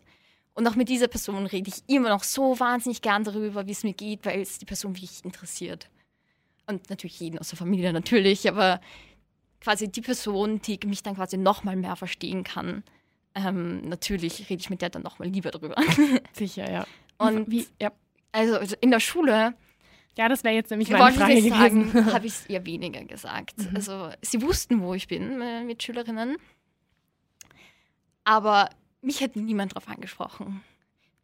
[0.54, 3.84] Und auch mit dieser Person rede ich immer noch so wahnsinnig gern darüber, wie es
[3.84, 5.88] mir geht, weil es die Person wirklich interessiert.
[6.66, 8.82] Und natürlich jeden aus der Familie natürlich, aber
[9.62, 12.84] quasi die Person, die mich dann quasi noch mal mehr verstehen kann.
[13.38, 15.76] Ähm, natürlich rede ich mit der dann noch mal lieber drüber.
[16.34, 16.88] Sicher, ja.
[17.18, 17.92] Und wie, ja.
[18.32, 19.54] Also, also in der Schule
[20.18, 22.12] ja, das wäre jetzt nämlich meine Frage gewesen.
[22.12, 23.60] habe ich es eher weniger gesagt.
[23.60, 23.76] Mhm.
[23.76, 26.38] Also sie wussten, wo ich bin äh, mit Schülerinnen.
[28.24, 28.70] Aber
[29.02, 30.64] mich hat niemand darauf angesprochen,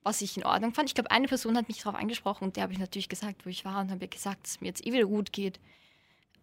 [0.03, 0.89] was ich in Ordnung fand.
[0.89, 3.49] Ich glaube, eine Person hat mich darauf angesprochen und der habe ich natürlich gesagt, wo
[3.49, 5.59] ich war und habe gesagt, dass es mir jetzt eh wieder gut geht.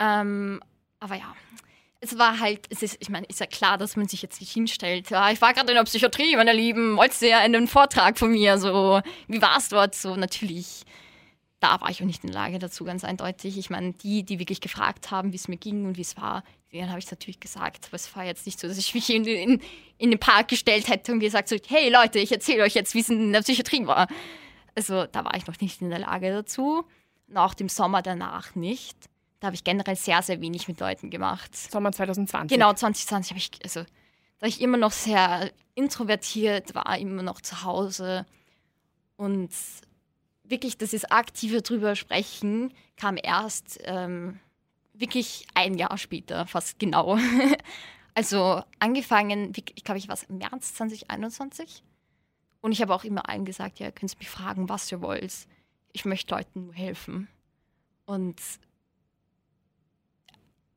[0.00, 0.60] Ähm,
[0.98, 1.34] aber ja,
[2.00, 4.52] es war halt, es ist, ich meine, ist ja klar, dass man sich jetzt nicht
[4.52, 5.10] hinstellt.
[5.10, 8.30] Ja, ich war gerade in der Psychiatrie, meine Lieben, wolltest du ja einen Vortrag von
[8.32, 9.94] mir, so, wie war es dort?
[9.94, 10.84] So, natürlich,
[11.60, 13.58] da war ich auch nicht in der Lage dazu, ganz eindeutig.
[13.58, 16.42] Ich meine, die, die wirklich gefragt haben, wie es mir ging und wie es war,
[16.72, 17.86] denen habe ich natürlich gesagt.
[17.88, 19.60] Aber es war jetzt nicht so, dass ich mich in, in,
[19.98, 23.00] in den Park gestellt hätte und gesagt so, hey Leute, ich erzähle euch jetzt, wie
[23.00, 24.08] es in der Psychiatrie war.
[24.74, 26.84] Also, da war ich noch nicht in der Lage dazu.
[27.26, 28.96] Nach dem Sommer danach nicht
[29.40, 31.56] da habe ich generell sehr, sehr wenig mit Leuten gemacht.
[31.56, 32.54] Sommer 2020.
[32.54, 33.84] Genau, 2020 habe ich, also
[34.38, 38.26] da ich immer noch sehr introvertiert war, immer noch zu Hause.
[39.16, 39.50] Und
[40.44, 44.38] wirklich, das ist aktive drüber sprechen, kam erst ähm,
[44.92, 47.18] wirklich ein Jahr später, fast genau.
[48.14, 51.82] also angefangen, ich glaube, ich war im März 2021.
[52.60, 55.32] Und ich habe auch immer allen gesagt, ja, ihr könnt mich fragen, was ihr wollt.
[55.92, 57.28] Ich möchte Leuten nur helfen.
[58.04, 58.38] Und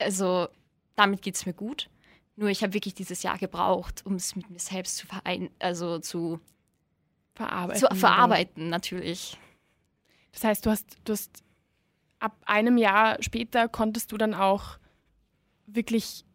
[0.04, 0.48] also
[0.96, 1.90] damit geht es mir gut.
[2.36, 6.00] Nur ich habe wirklich dieses Jahr gebraucht, um es mit mir selbst zu verein also
[6.00, 6.40] zu
[7.36, 7.88] verarbeiten.
[7.88, 9.38] Zu verarbeiten, natürlich.
[10.32, 11.44] Das heißt, du hast, du hast
[12.20, 14.78] ab einem Jahr später konntest du dann auch
[15.68, 16.26] wirklich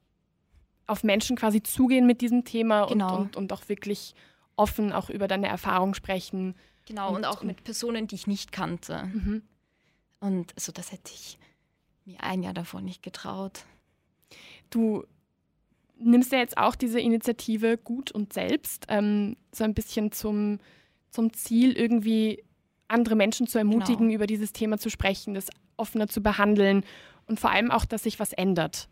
[0.86, 3.16] auf Menschen quasi zugehen mit diesem Thema genau.
[3.16, 4.14] und, und, und auch wirklich
[4.56, 6.54] offen auch über deine Erfahrung sprechen.
[6.86, 9.04] Genau, und, und auch mit Personen, die ich nicht kannte.
[9.04, 9.42] Mhm.
[10.20, 11.38] Und also das hätte ich
[12.08, 13.64] mir ein Jahr davor nicht getraut.
[14.70, 15.04] Du
[15.98, 20.58] nimmst ja jetzt auch diese Initiative gut und selbst ähm, so ein bisschen zum,
[21.10, 22.42] zum Ziel, irgendwie
[22.88, 24.14] andere Menschen zu ermutigen, genau.
[24.14, 26.84] über dieses Thema zu sprechen, das offener zu behandeln
[27.26, 28.88] und vor allem auch, dass sich was ändert.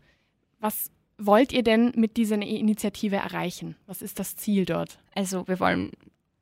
[0.59, 3.75] Was wollt ihr denn mit dieser Initiative erreichen?
[3.87, 4.99] Was ist das Ziel dort?
[5.15, 5.91] Also wir wollen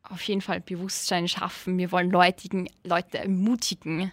[0.03, 1.77] auf jeden Fall Bewusstsein schaffen.
[1.77, 4.11] Wir wollen Leutigen, Leute ermutigen.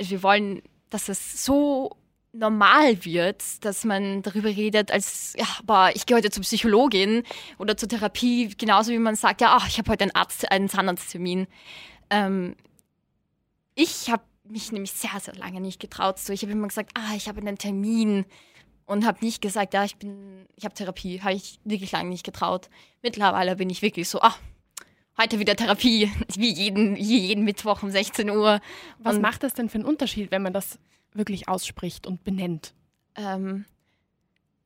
[0.00, 1.96] Wir wollen dass es so
[2.32, 7.22] normal wird, dass man darüber redet, als, ja, boah, ich gehe heute zur Psychologin
[7.58, 10.68] oder zur Therapie, genauso wie man sagt, ja, ach, ich habe heute einen Arzt, einen
[10.68, 11.46] Zahnarzttermin.
[12.10, 12.56] Ähm,
[13.74, 16.18] ich habe mich nämlich sehr, sehr lange nicht getraut.
[16.18, 18.24] So, ich habe immer gesagt, ah, ich habe einen Termin
[18.86, 21.20] und habe nicht gesagt, ja, ich bin, ich habe Therapie.
[21.20, 22.68] Habe ich wirklich lange nicht getraut.
[23.02, 24.34] Mittlerweile bin ich wirklich so, ah,
[25.18, 28.60] heute wieder Therapie, wie jeden, jeden Mittwoch um 16 Uhr.
[28.98, 30.78] Was und, macht das denn für einen Unterschied, wenn man das
[31.12, 32.74] wirklich ausspricht und benennt?
[33.14, 33.64] Ähm,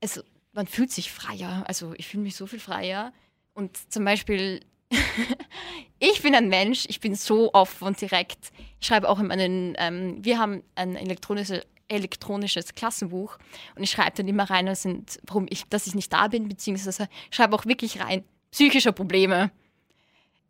[0.01, 0.23] es,
[0.53, 1.65] man fühlt sich freier.
[1.67, 3.13] Also ich fühle mich so viel freier.
[3.55, 4.61] Und zum Beispiel,
[5.99, 8.51] ich bin ein Mensch, ich bin so offen und direkt.
[8.81, 13.37] Ich schreibe auch in meinen, ähm, wir haben ein elektronisches elektronisches Klassenbuch
[13.75, 17.09] und ich schreibe dann immer rein, sind, warum ich, dass ich nicht da bin, beziehungsweise
[17.33, 18.23] schreibe auch wirklich rein
[18.53, 19.51] psychische Probleme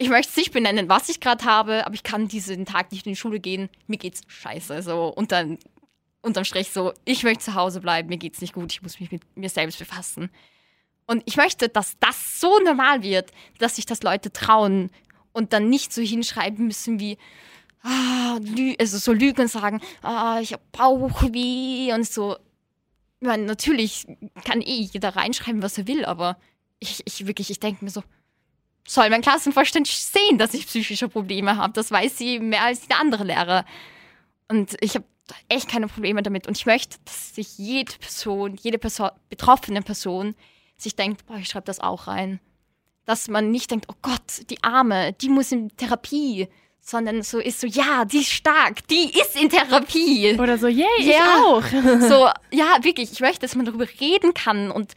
[0.00, 3.04] ich möchte es nicht benennen, was ich gerade habe, aber ich kann diesen Tag nicht
[3.04, 3.68] in die Schule gehen.
[3.86, 4.80] Mir geht's scheiße.
[4.80, 5.08] So.
[5.08, 5.58] Und dann
[6.22, 9.12] unterm Strich so, ich möchte zu Hause bleiben, mir geht's nicht gut, ich muss mich
[9.12, 10.30] mit mir selbst befassen.
[11.06, 14.90] Und ich möchte, dass das so normal wird, dass sich das Leute trauen
[15.32, 17.18] und dann nicht so hinschreiben müssen wie,
[17.82, 18.38] ah,
[18.78, 22.38] also so Lügen sagen, ah, ich habe Bauchweh und so.
[23.20, 24.06] Ich meine, natürlich
[24.46, 26.38] kann eh jeder reinschreiben, was er will, aber
[26.78, 28.02] ich, ich wirklich, ich denke mir so,
[28.86, 31.72] soll mein Klassenvorstand sehen, dass ich psychische Probleme habe.
[31.72, 33.64] Das weiß sie mehr als der andere Lehrer.
[34.48, 35.04] Und ich habe
[35.48, 36.46] echt keine Probleme damit.
[36.46, 40.34] Und ich möchte, dass sich jede Person, jede Person, betroffene Person
[40.76, 42.40] sich denkt, boah, ich schreibe das auch rein.
[43.04, 46.48] Dass man nicht denkt, oh Gott, die Arme, die muss in Therapie,
[46.80, 50.38] sondern so ist so, ja, die ist stark, die ist in Therapie.
[50.38, 51.14] Oder so, yay, yeah, ja.
[51.14, 52.00] ich auch.
[52.08, 54.92] so, ja, wirklich, ich möchte, dass man darüber reden kann und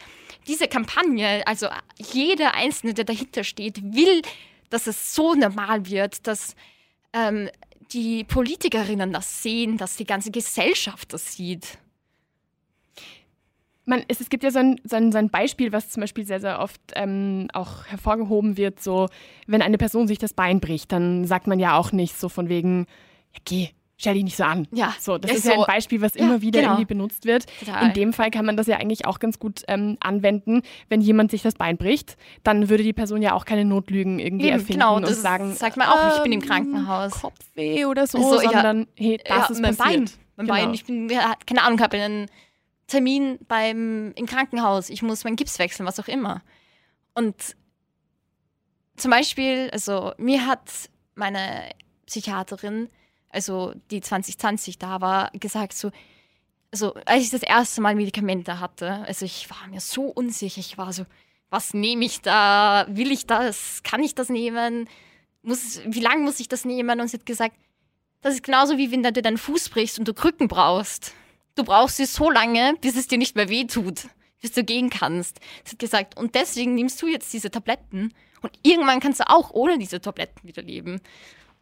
[0.47, 1.67] diese Kampagne, also
[1.97, 4.21] jeder Einzelne, der dahinter steht, will,
[4.69, 6.55] dass es so normal wird, dass
[7.13, 7.49] ähm,
[7.91, 11.77] die Politikerinnen das sehen, dass die ganze Gesellschaft das sieht.
[13.85, 16.25] Man, es, es, gibt ja so ein, so, ein, so ein, Beispiel, was zum Beispiel
[16.25, 19.09] sehr, sehr oft ähm, auch hervorgehoben wird, so
[19.45, 22.47] wenn eine Person sich das Bein bricht, dann sagt man ja auch nicht so von
[22.47, 22.87] wegen,
[23.33, 23.69] ja, geh,
[24.03, 24.67] stell dich nicht so an.
[24.71, 24.93] Ja.
[24.99, 26.73] So, das ist, ist so, ja ein Beispiel, was ja, immer wieder genau.
[26.73, 27.45] irgendwie benutzt wird.
[27.59, 27.87] Total.
[27.87, 30.61] In dem Fall kann man das ja eigentlich auch ganz gut ähm, anwenden.
[30.89, 34.47] Wenn jemand sich das Bein bricht, dann würde die Person ja auch keine Notlügen irgendwie
[34.47, 37.11] Eben, erfinden genau, und sagen, sagt man auch, ähm, ich bin im ähm, Krankenhaus.
[37.21, 40.05] Kopfweh oder so, so sondern ja, hey, das ist mein passiert.
[40.05, 40.09] Bein.
[40.35, 40.59] Mein genau.
[40.59, 42.27] Bein, ich bin, keine Ahnung, habe einen
[42.87, 46.41] Termin beim, im Krankenhaus, ich muss meinen Gips wechseln, was auch immer.
[47.13, 47.55] Und
[48.97, 51.69] zum Beispiel, also mir hat meine
[52.05, 52.89] Psychiaterin
[53.33, 55.91] also die 2020 da war, gesagt so,
[56.71, 60.77] also als ich das erste Mal Medikamente hatte, also ich war mir so unsicher, ich
[60.77, 61.05] war so,
[61.49, 62.87] was nehme ich da?
[62.89, 63.83] Will ich das?
[63.83, 64.89] Kann ich das nehmen?
[65.43, 66.99] Muss, wie lange muss ich das nehmen?
[66.99, 67.55] Und sie hat gesagt,
[68.21, 71.13] das ist genauso wie wenn du deinen Fuß brichst und du Krücken brauchst.
[71.55, 74.07] Du brauchst sie so lange, bis es dir nicht mehr weh tut,
[74.41, 75.39] bis du gehen kannst.
[75.63, 79.51] Sie hat gesagt, und deswegen nimmst du jetzt diese Tabletten und irgendwann kannst du auch
[79.51, 81.01] ohne diese Tabletten wieder leben.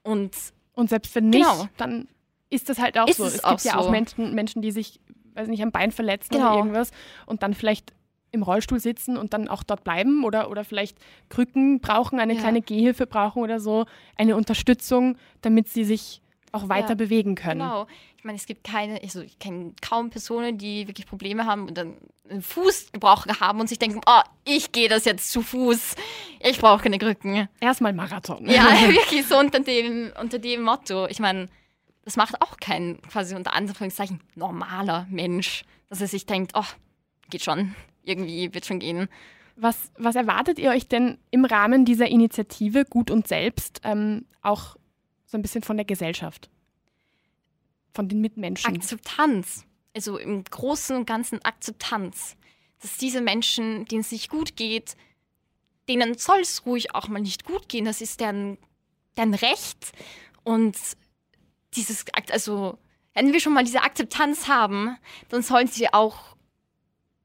[0.03, 0.33] Und,
[0.73, 1.67] und selbst wenn nicht, genau.
[1.77, 2.07] dann
[2.49, 3.25] ist das halt auch ist so.
[3.25, 3.79] Es, es gibt ja so.
[3.79, 4.99] auch Menschen, Menschen, die sich,
[5.33, 6.49] weiß nicht, am Bein verletzen genau.
[6.49, 6.91] oder irgendwas
[7.25, 7.93] und dann vielleicht
[8.31, 10.97] im Rollstuhl sitzen und dann auch dort bleiben oder, oder vielleicht
[11.29, 12.39] Krücken brauchen, eine ja.
[12.39, 16.20] kleine Gehhilfe brauchen oder so, eine Unterstützung, damit sie sich
[16.51, 17.61] auch weiter ja, bewegen können.
[17.61, 17.87] Genau.
[18.17, 21.77] Ich meine, es gibt keine, also ich kenne kaum Personen, die wirklich Probleme haben und
[21.77, 21.97] dann
[22.29, 25.95] einen Fuß gebrochen haben und sich denken, oh, ich gehe das jetzt zu Fuß.
[26.39, 27.47] Ich brauche keine Krücken.
[27.59, 28.47] Erstmal Marathon.
[28.49, 31.07] Ja, wirklich so unter dem, unter dem Motto.
[31.07, 31.49] Ich meine,
[32.03, 36.65] das macht auch kein quasi unter Anführungszeichen normaler Mensch, dass er sich denkt, oh,
[37.29, 39.07] geht schon, irgendwie wird schon gehen.
[39.55, 44.75] Was, was erwartet ihr euch denn im Rahmen dieser Initiative Gut und Selbst ähm, auch
[45.31, 46.49] so ein bisschen von der Gesellschaft?
[47.93, 48.75] Von den Mitmenschen?
[48.75, 49.65] Akzeptanz.
[49.95, 52.35] Also im Großen und Ganzen Akzeptanz.
[52.81, 54.97] Dass diese Menschen, denen es nicht gut geht,
[55.87, 57.85] denen soll es ruhig auch mal nicht gut gehen.
[57.85, 58.57] Das ist deren,
[59.15, 59.93] deren Recht.
[60.43, 60.77] Und
[61.75, 62.77] dieses, also,
[63.13, 64.97] wenn wir schon mal diese Akzeptanz haben,
[65.29, 66.35] dann sollen sie auch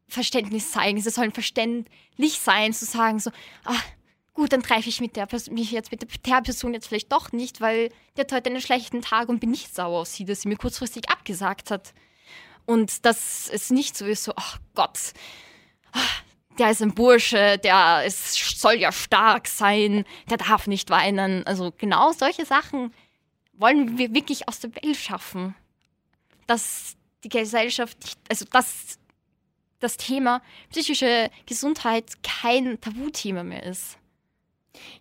[0.07, 1.01] Verständnis zeigen.
[1.01, 3.31] Sie sollen verständlich sein, zu sagen so,
[3.65, 3.81] ah,
[4.37, 7.61] gut, dann treffe ich mit der mich jetzt mit der Person jetzt vielleicht doch nicht,
[7.61, 10.49] weil der hat heute einen schlechten Tag und bin nicht sauer auf sie, dass sie
[10.49, 11.95] mir kurzfristig abgesagt hat.
[12.67, 15.15] Und dass es nicht so ist, so, ach Gott,
[16.59, 21.47] der ist ein Bursche, der ist, soll ja stark sein, der darf nicht weinen.
[21.47, 22.93] Also genau solche Sachen
[23.55, 25.55] wollen wir wirklich aus der Welt schaffen.
[26.47, 28.99] Dass die Gesellschaft, nicht, also dass
[29.81, 33.99] das Thema psychische Gesundheit kein Tabuthema mehr ist.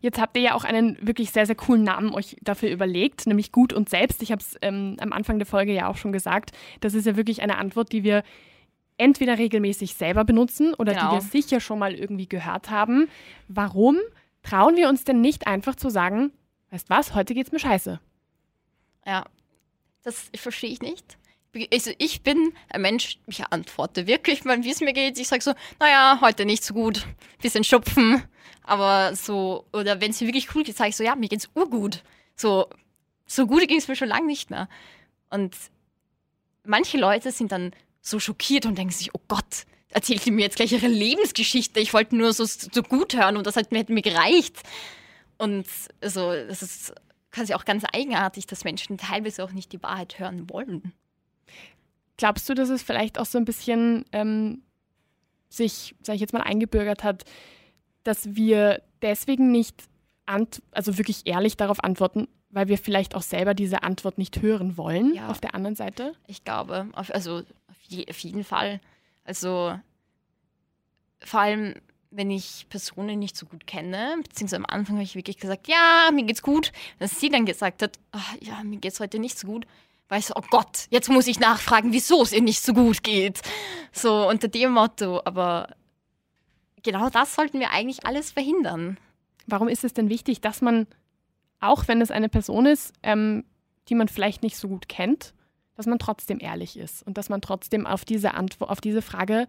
[0.01, 3.51] Jetzt habt ihr ja auch einen wirklich sehr, sehr coolen Namen euch dafür überlegt, nämlich
[3.51, 4.21] Gut und Selbst.
[4.21, 6.51] Ich habe es ähm, am Anfang der Folge ja auch schon gesagt.
[6.81, 8.23] Das ist ja wirklich eine Antwort, die wir
[8.97, 11.09] entweder regelmäßig selber benutzen oder genau.
[11.09, 13.07] die wir sicher schon mal irgendwie gehört haben.
[13.47, 13.97] Warum
[14.43, 16.31] trauen wir uns denn nicht einfach zu sagen,
[16.71, 17.99] weißt was, heute geht's mir scheiße?
[19.05, 19.25] Ja,
[20.03, 21.17] das verstehe ich nicht.
[21.71, 25.17] Also ich bin ein Mensch, ich antworte wirklich, wie es mir geht.
[25.17, 27.05] Ich sage so, naja, heute nicht so gut,
[27.41, 28.23] bisschen schupfen.
[28.63, 31.49] Aber so, oder wenn es mir wirklich cool geht, sage ich so, ja, mir geht's
[31.53, 32.03] urgut.
[32.35, 32.67] So,
[33.25, 34.67] so gut ging es mir schon lange nicht mehr.
[35.29, 35.55] Und
[36.63, 40.57] manche Leute sind dann so schockiert und denken sich, oh Gott, erzählt die mir jetzt
[40.57, 41.79] gleich ihre Lebensgeschichte.
[41.79, 44.57] Ich wollte nur so, so gut hören und das hat mir, mir gereicht.
[45.37, 45.65] Und
[46.01, 46.93] also, das ist
[47.31, 50.93] quasi auch ganz eigenartig, dass Menschen teilweise auch nicht die Wahrheit hören wollen.
[52.17, 54.63] Glaubst du, dass es vielleicht auch so ein bisschen ähm,
[55.49, 57.23] sich, sag ich jetzt mal, eingebürgert hat,
[58.03, 59.83] dass wir deswegen nicht,
[60.71, 65.13] also wirklich ehrlich darauf antworten, weil wir vielleicht auch selber diese Antwort nicht hören wollen
[65.13, 65.27] ja.
[65.27, 66.13] auf der anderen Seite?
[66.27, 68.79] Ich glaube, auf, also auf, je, auf jeden Fall.
[69.25, 69.77] Also
[71.19, 71.75] vor allem,
[72.11, 76.09] wenn ich Personen nicht so gut kenne, beziehungsweise am Anfang habe ich wirklich gesagt, ja,
[76.13, 76.71] mir geht's gut.
[76.99, 79.67] Dass sie dann gesagt hat, ach, ja, mir geht's heute nicht so gut,
[80.11, 83.41] ich so, oh Gott, jetzt muss ich nachfragen, wieso es ihr nicht so gut geht.
[83.91, 85.21] So unter dem Motto.
[85.25, 85.69] Aber
[86.83, 88.97] genau das sollten wir eigentlich alles verhindern.
[89.47, 90.87] Warum ist es denn wichtig, dass man,
[91.59, 93.43] auch wenn es eine Person ist, ähm,
[93.89, 95.33] die man vielleicht nicht so gut kennt,
[95.75, 99.47] dass man trotzdem ehrlich ist und dass man trotzdem auf diese, Antwo auf diese Frage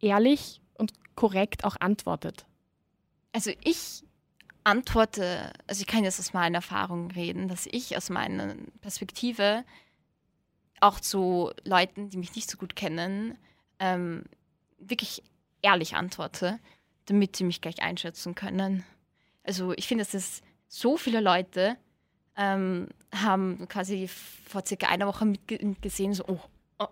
[0.00, 2.46] ehrlich und korrekt auch antwortet?
[3.32, 4.02] Also ich
[4.66, 9.64] antworte, also ich kann jetzt aus meiner Erfahrung reden, dass ich aus meiner Perspektive
[10.80, 13.38] auch zu Leuten, die mich nicht so gut kennen,
[13.78, 14.24] ähm,
[14.78, 15.22] wirklich
[15.62, 16.58] ehrlich antworte,
[17.06, 18.84] damit sie mich gleich einschätzen können.
[19.44, 21.76] Also ich finde, dass es so viele Leute
[22.36, 26.40] ähm, haben quasi vor circa einer Woche mitgesehen, so, oh,
[26.80, 26.88] oh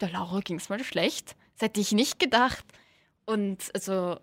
[0.00, 1.34] der Laura ging es mal schlecht.
[1.54, 2.64] Das hätte ich nicht gedacht.
[3.24, 4.18] Und also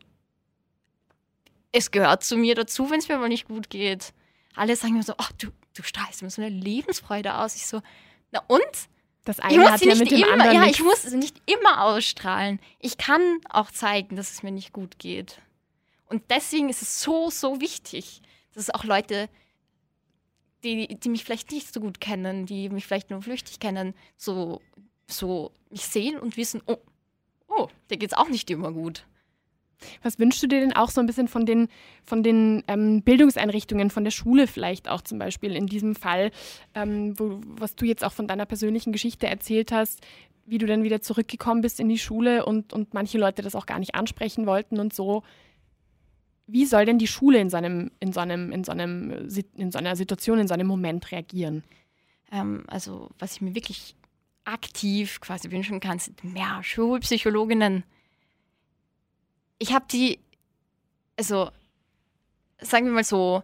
[1.74, 4.13] es gehört zu mir dazu, wenn es mir mal nicht gut geht.
[4.55, 7.55] Alle sagen mir so, ach, du, du strahlst mir so eine Lebensfreude aus.
[7.55, 7.82] Ich so,
[8.32, 8.61] na und?
[9.26, 12.59] Das eine hat ja mit dem immer, anderen Ja, ich muss es nicht immer ausstrahlen.
[12.80, 15.41] Ich kann auch zeigen, dass es mir nicht gut geht.
[16.05, 18.21] Und deswegen ist es so, so wichtig,
[18.53, 19.30] dass auch Leute,
[20.63, 24.61] die, die mich vielleicht nicht so gut kennen, die mich vielleicht nur flüchtig kennen, so,
[25.07, 26.78] so mich sehen und wissen, oh,
[27.47, 29.05] oh, der geht's auch nicht immer gut.
[30.01, 31.67] Was wünschst du dir denn auch so ein bisschen von den,
[32.03, 36.31] von den ähm, Bildungseinrichtungen, von der Schule vielleicht auch zum Beispiel in diesem Fall,
[36.75, 40.01] ähm, wo, was du jetzt auch von deiner persönlichen Geschichte erzählt hast,
[40.45, 43.65] wie du dann wieder zurückgekommen bist in die Schule und, und manche Leute das auch
[43.65, 45.23] gar nicht ansprechen wollten und so.
[46.47, 49.79] wie soll denn die Schule in, seinem, in, so einem, in, so einem, in so
[49.79, 51.63] einer Situation, in so einem Moment reagieren?
[52.31, 53.95] Ähm, also, was ich mir wirklich
[54.45, 57.84] aktiv quasi wünschen kann, sind mehr Schulpsychologinnen.
[59.60, 60.20] Ich habe die,
[61.18, 61.49] also
[62.60, 63.43] sagen wir mal so,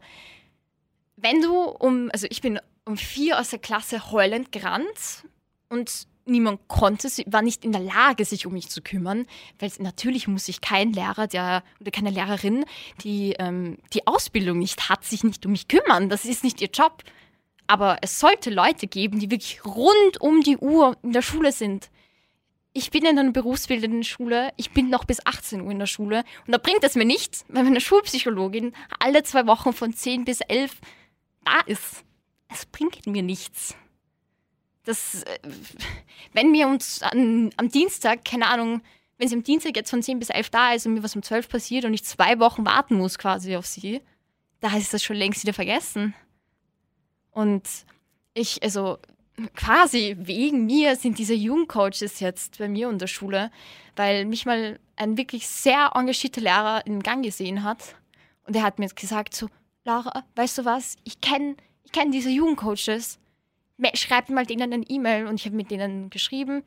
[1.18, 5.26] wenn du um, also ich bin um vier aus der Klasse heulend gerannt
[5.70, 9.26] und niemand konnte, war nicht in der Lage, sich um mich zu kümmern,
[9.58, 12.66] weil natürlich muss sich kein Lehrer der, oder keine Lehrerin,
[13.04, 16.10] die ähm, die Ausbildung nicht hat, sich nicht um mich kümmern.
[16.10, 17.04] Das ist nicht ihr Job.
[17.68, 21.90] Aber es sollte Leute geben, die wirklich rund um die Uhr in der Schule sind.
[22.72, 26.24] Ich bin in einer berufsbildenden Schule, ich bin noch bis 18 Uhr in der Schule
[26.46, 30.42] und da bringt es mir nichts, wenn meine Schulpsychologin alle zwei Wochen von 10 bis
[30.42, 30.80] 11
[31.44, 32.04] da ist.
[32.48, 33.76] Es bringt mir nichts.
[34.84, 35.40] Das, äh,
[36.34, 38.82] wenn wir uns an, am Dienstag, keine Ahnung,
[39.18, 41.24] wenn sie am Dienstag jetzt von 10 bis 11 da ist und mir was um
[41.24, 44.02] 12 passiert und ich zwei Wochen warten muss quasi auf sie,
[44.60, 46.14] da ist das schon längst wieder vergessen.
[47.32, 47.68] Und
[48.34, 49.00] ich, also
[49.56, 53.52] quasi wegen mir sind diese Jugendcoaches jetzt bei mir in der Schule,
[53.96, 57.96] weil mich mal ein wirklich sehr engagierter Lehrer in Gang gesehen hat.
[58.46, 59.48] Und er hat mir gesagt so,
[59.86, 63.18] Laura, weißt du was, ich kenne ich kenn diese Jugendcoaches.
[63.96, 66.64] Schreibt mal denen eine E-Mail und ich habe mit denen geschrieben.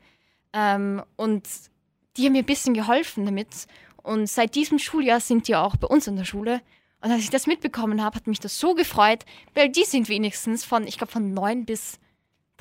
[0.51, 1.47] Ähm, und
[2.17, 3.67] die haben mir ein bisschen geholfen damit.
[4.01, 6.61] Und seit diesem Schuljahr sind die auch bei uns in der Schule.
[6.99, 10.65] Und als ich das mitbekommen habe, hat mich das so gefreut, weil die sind wenigstens
[10.65, 11.99] von, ich glaube, von 9 bis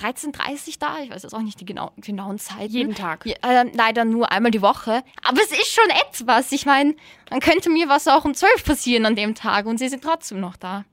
[0.03, 1.01] 13.30 da.
[1.01, 2.73] Ich weiß jetzt auch nicht die genau, genauen Zeiten.
[2.73, 3.27] Jeden Tag.
[3.27, 5.03] Ja, äh, leider nur einmal die Woche.
[5.23, 6.53] Aber es ist schon etwas.
[6.53, 6.95] Ich meine,
[7.27, 10.41] dann könnte mir was auch um 12 passieren an dem Tag und sie sind trotzdem
[10.41, 10.85] noch da.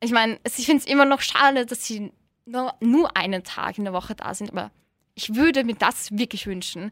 [0.00, 2.12] Ich meine, ich finde es immer noch schade, dass sie
[2.44, 4.70] nur, nur einen Tag in der Woche da sind, aber
[5.14, 6.90] ich würde mir das wirklich wünschen.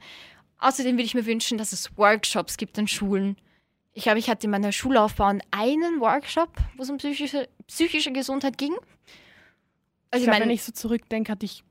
[0.58, 3.36] Außerdem würde ich mir wünschen, dass es Workshops gibt an Schulen
[3.92, 8.56] ich glaube, ich hatte in meiner Schullaufbahn einen Workshop, wo es um psychische, psychische Gesundheit
[8.56, 8.74] ging.
[10.10, 11.62] Also ich glaube, wenn ich so zurückdenke, hatte ich,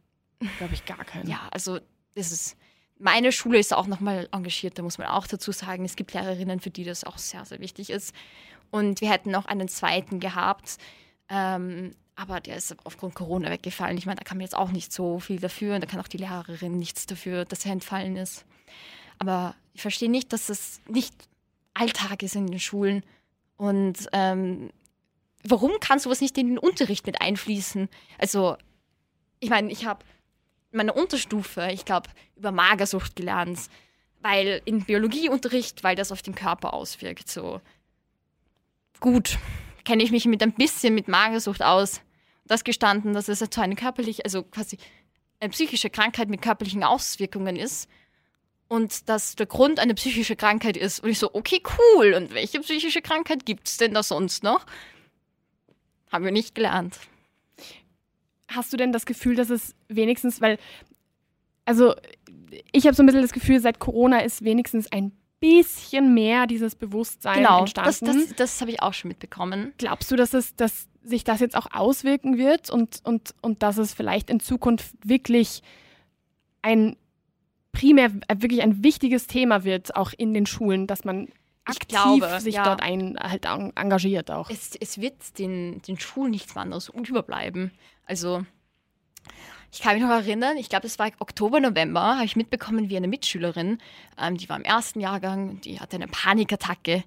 [0.57, 1.27] glaube ich, gar keinen.
[1.29, 1.79] Ja, also
[2.15, 2.57] das ist,
[2.97, 5.85] meine Schule ist auch nochmal engagiert, da muss man auch dazu sagen.
[5.85, 8.13] Es gibt Lehrerinnen, für die das auch sehr, sehr wichtig ist.
[8.71, 10.77] Und wir hätten noch einen zweiten gehabt,
[11.29, 13.97] ähm, aber der ist aufgrund Corona weggefallen.
[13.97, 16.07] Ich meine, da kann man jetzt auch nicht so viel dafür und da kann auch
[16.07, 18.45] die Lehrerin nichts dafür, dass er entfallen ist.
[19.19, 21.13] Aber ich verstehe nicht, dass es nicht
[21.73, 23.03] Alltag ist in den Schulen.
[23.57, 24.69] Und ähm,
[25.43, 27.89] warum kann sowas nicht in den Unterricht mit einfließen?
[28.17, 28.57] Also,
[29.39, 30.03] ich meine, ich habe
[30.71, 33.59] in meiner Unterstufe, ich glaube, über Magersucht gelernt,
[34.21, 37.29] weil in Biologieunterricht, weil das auf den Körper auswirkt.
[37.29, 37.61] So
[38.99, 39.37] gut,
[39.85, 42.01] kenne ich mich mit ein bisschen mit Magersucht aus.
[42.45, 44.77] Das gestanden, dass es eine körperliche, also quasi
[45.39, 47.89] eine psychische Krankheit mit körperlichen Auswirkungen ist
[48.67, 50.99] und dass der Grund eine psychische Krankheit ist.
[50.99, 52.13] Und ich so, okay, cool.
[52.13, 54.65] Und welche psychische Krankheit gibt es denn da sonst noch?
[56.11, 56.99] Haben wir nicht gelernt.
[58.47, 60.57] Hast du denn das Gefühl, dass es wenigstens, weil,
[61.65, 61.95] also
[62.71, 66.75] ich habe so ein bisschen das Gefühl, seit Corona ist wenigstens ein bisschen mehr dieses
[66.75, 68.05] Bewusstsein genau, entstanden.
[68.05, 69.73] Das, das, das habe ich auch schon mitbekommen.
[69.77, 73.77] Glaubst du, dass, es, dass sich das jetzt auch auswirken wird und, und, und dass
[73.77, 75.61] es vielleicht in Zukunft wirklich
[76.61, 76.97] ein
[77.71, 81.29] primär wirklich ein wichtiges Thema wird, auch in den Schulen, dass man
[81.65, 82.63] aktiv glaube, sich ja.
[82.63, 84.49] dort ein, halt engagiert auch.
[84.49, 87.71] Es, es wird den, den Schulen nichts anderes überbleiben.
[88.05, 88.43] Also
[89.71, 92.97] ich kann mich noch erinnern, ich glaube, es war Oktober, November, habe ich mitbekommen, wie
[92.97, 93.77] eine Mitschülerin,
[94.19, 97.03] ähm, die war im ersten Jahrgang, die hatte eine Panikattacke.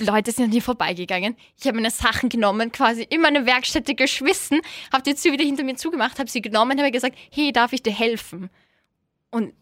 [0.00, 1.34] Leute sind an ihr vorbeigegangen.
[1.58, 4.60] Ich habe meine Sachen genommen, quasi in meine Werkstätte geschmissen,
[4.92, 7.82] habe die Tür wieder hinter mir zugemacht, habe sie genommen, habe gesagt, hey, darf ich
[7.82, 8.50] dir helfen?
[9.30, 9.54] Und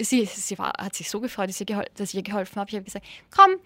[0.00, 2.70] sie, sie war, hat sich so gefreut, dass ich, dass ich ihr geholfen habe.
[2.70, 3.56] Ich habe gesagt, komm,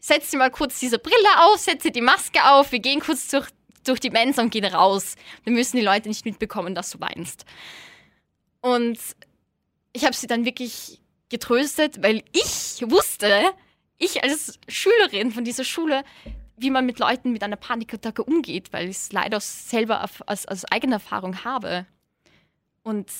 [0.00, 3.48] setz dir mal kurz diese Brille auf, setze die Maske auf, wir gehen kurz durch,
[3.84, 5.14] durch die Mensa und gehen raus.
[5.44, 7.44] Wir müssen die Leute nicht mitbekommen, dass du weinst.
[8.60, 8.98] Und
[9.92, 13.52] ich habe sie dann wirklich getröstet, weil ich wusste,
[13.98, 16.04] ich als Schülerin von dieser Schule,
[16.56, 20.64] wie man mit Leuten mit einer Panikattacke umgeht, weil ich es leider selber als, als
[20.66, 21.86] eigene Erfahrung habe.
[22.82, 23.10] Und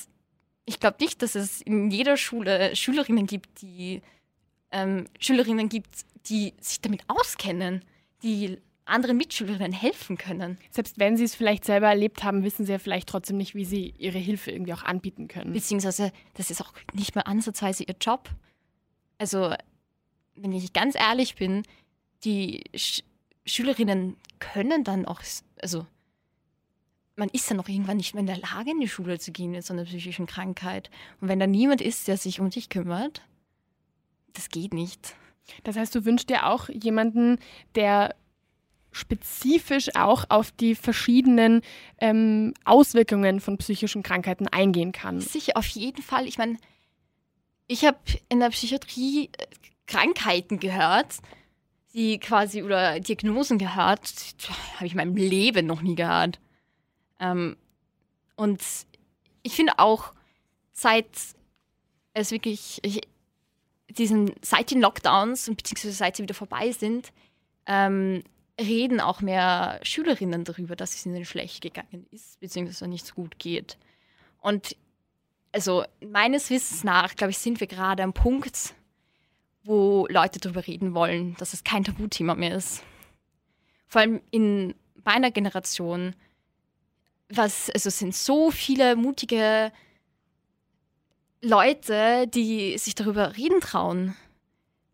[0.69, 4.03] ich glaube nicht, dass es in jeder Schule Schülerinnen gibt, die
[4.71, 7.83] ähm, Schülerinnen gibt, die sich damit auskennen,
[8.21, 10.59] die anderen Mitschülerinnen helfen können.
[10.69, 13.65] Selbst wenn sie es vielleicht selber erlebt haben, wissen sie ja vielleicht trotzdem nicht, wie
[13.65, 15.53] sie ihre Hilfe irgendwie auch anbieten können.
[15.53, 18.29] Beziehungsweise, das ist auch nicht mehr ansatzweise ihr Job.
[19.17, 19.55] Also,
[20.35, 21.63] wenn ich ganz ehrlich bin,
[22.23, 23.01] die Sch
[23.45, 25.21] Schülerinnen können dann auch,
[25.59, 25.87] also
[27.19, 29.51] man ist dann noch irgendwann nicht mehr in der Lage, in die Schule zu gehen
[29.51, 30.89] mit so einer psychischen Krankheit.
[31.21, 33.21] Und wenn da niemand ist, der sich um dich kümmert,
[34.33, 35.15] das geht nicht.
[35.63, 37.37] Das heißt, du wünschst dir auch jemanden,
[37.75, 38.15] der
[38.91, 41.61] spezifisch auch auf die verschiedenen
[41.99, 45.19] ähm, Auswirkungen von psychischen Krankheiten eingehen kann.
[45.19, 46.25] Sicher, auf jeden Fall.
[46.25, 46.57] Ich meine,
[47.67, 47.99] ich habe
[48.29, 49.45] in der Psychiatrie äh,
[49.85, 51.17] Krankheiten gehört,
[51.93, 54.13] die quasi, oder Diagnosen gehört,
[54.75, 56.39] habe ich in meinem Leben noch nie gehört.
[57.19, 57.57] Ähm,
[58.35, 58.63] und
[59.43, 60.13] ich finde auch,
[60.71, 61.07] seit
[62.13, 63.01] es wirklich, ich,
[63.89, 67.11] diesen, seit den Lockdowns, beziehungsweise seit sie wieder vorbei sind,
[67.65, 68.23] ähm,
[68.59, 73.39] reden auch mehr Schülerinnen darüber, dass es ihnen schlecht gegangen ist, beziehungsweise nicht so gut
[73.39, 73.77] geht.
[74.41, 74.75] Und
[75.51, 78.73] also meines Wissens nach, glaube ich, sind wir gerade am Punkt,
[79.63, 82.83] wo Leute darüber reden wollen, dass es kein Tabuthema mehr ist.
[83.87, 86.15] Vor allem in meiner Generation,
[87.29, 89.71] was, also sind so viele mutige
[91.41, 94.15] Leute, die sich darüber reden trauen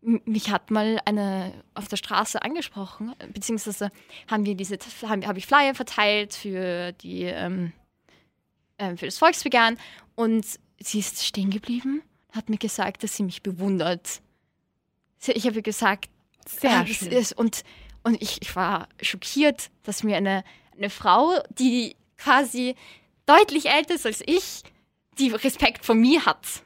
[0.06, 3.90] mich hat mal eine auf der Straße angesprochen, beziehungsweise
[4.30, 7.72] haben wir diese, habe ich Flyer verteilt für die, ähm,
[8.78, 9.78] äh, für das Volksbegehren
[10.14, 10.46] und
[10.78, 14.22] sie ist stehen geblieben, hat mir gesagt, dass sie mich bewundert.
[15.26, 16.08] Ich habe gesagt,
[16.46, 17.10] sehr ah, schön.
[17.10, 17.64] Ist, und,
[18.04, 20.44] und ich, ich war schockiert, dass mir eine,
[20.76, 22.74] eine Frau, die quasi
[23.26, 24.62] deutlich älter ist als ich,
[25.18, 26.62] die Respekt vor mir hat.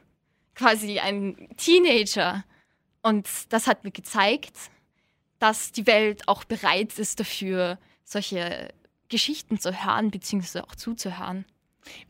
[0.55, 2.43] Quasi ein Teenager
[3.01, 4.55] und das hat mir gezeigt,
[5.39, 8.73] dass die Welt auch bereit ist dafür, solche
[9.09, 11.45] Geschichten zu hören, beziehungsweise auch zuzuhören.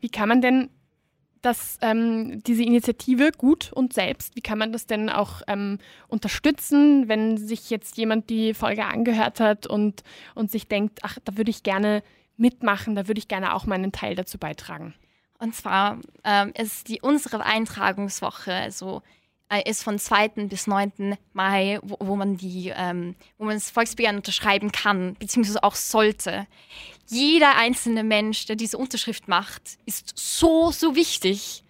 [0.00, 0.68] Wie kann man denn
[1.40, 5.78] das, ähm, diese Initiative gut und selbst, wie kann man das denn auch ähm,
[6.08, 11.36] unterstützen, wenn sich jetzt jemand die Folge angehört hat und, und sich denkt, ach, da
[11.36, 12.02] würde ich gerne
[12.36, 14.94] mitmachen, da würde ich gerne auch meinen Teil dazu beitragen?
[15.38, 19.02] Und zwar ähm, ist die unsere Eintragungswoche, also
[19.52, 20.28] äh, ist von 2.
[20.46, 21.16] bis 9.
[21.32, 26.46] Mai, wo, wo man die, ähm, wo man das Volksbegehren unterschreiben kann, beziehungsweise auch sollte.
[27.08, 31.64] Jeder einzelne Mensch, der diese Unterschrift macht, ist so, so wichtig.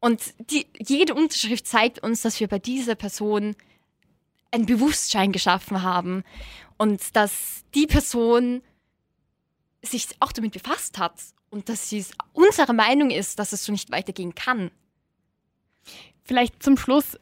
[0.00, 3.54] Und die, jede Unterschrift zeigt uns, dass wir bei dieser Person
[4.50, 6.24] ein Bewusstsein geschaffen haben
[6.76, 8.62] und dass die Person
[9.82, 11.14] sich auch damit befasst hat
[11.50, 14.70] und dass sie unsere Meinung ist, dass es so nicht weitergehen kann.
[16.24, 17.18] Vielleicht zum Schluss,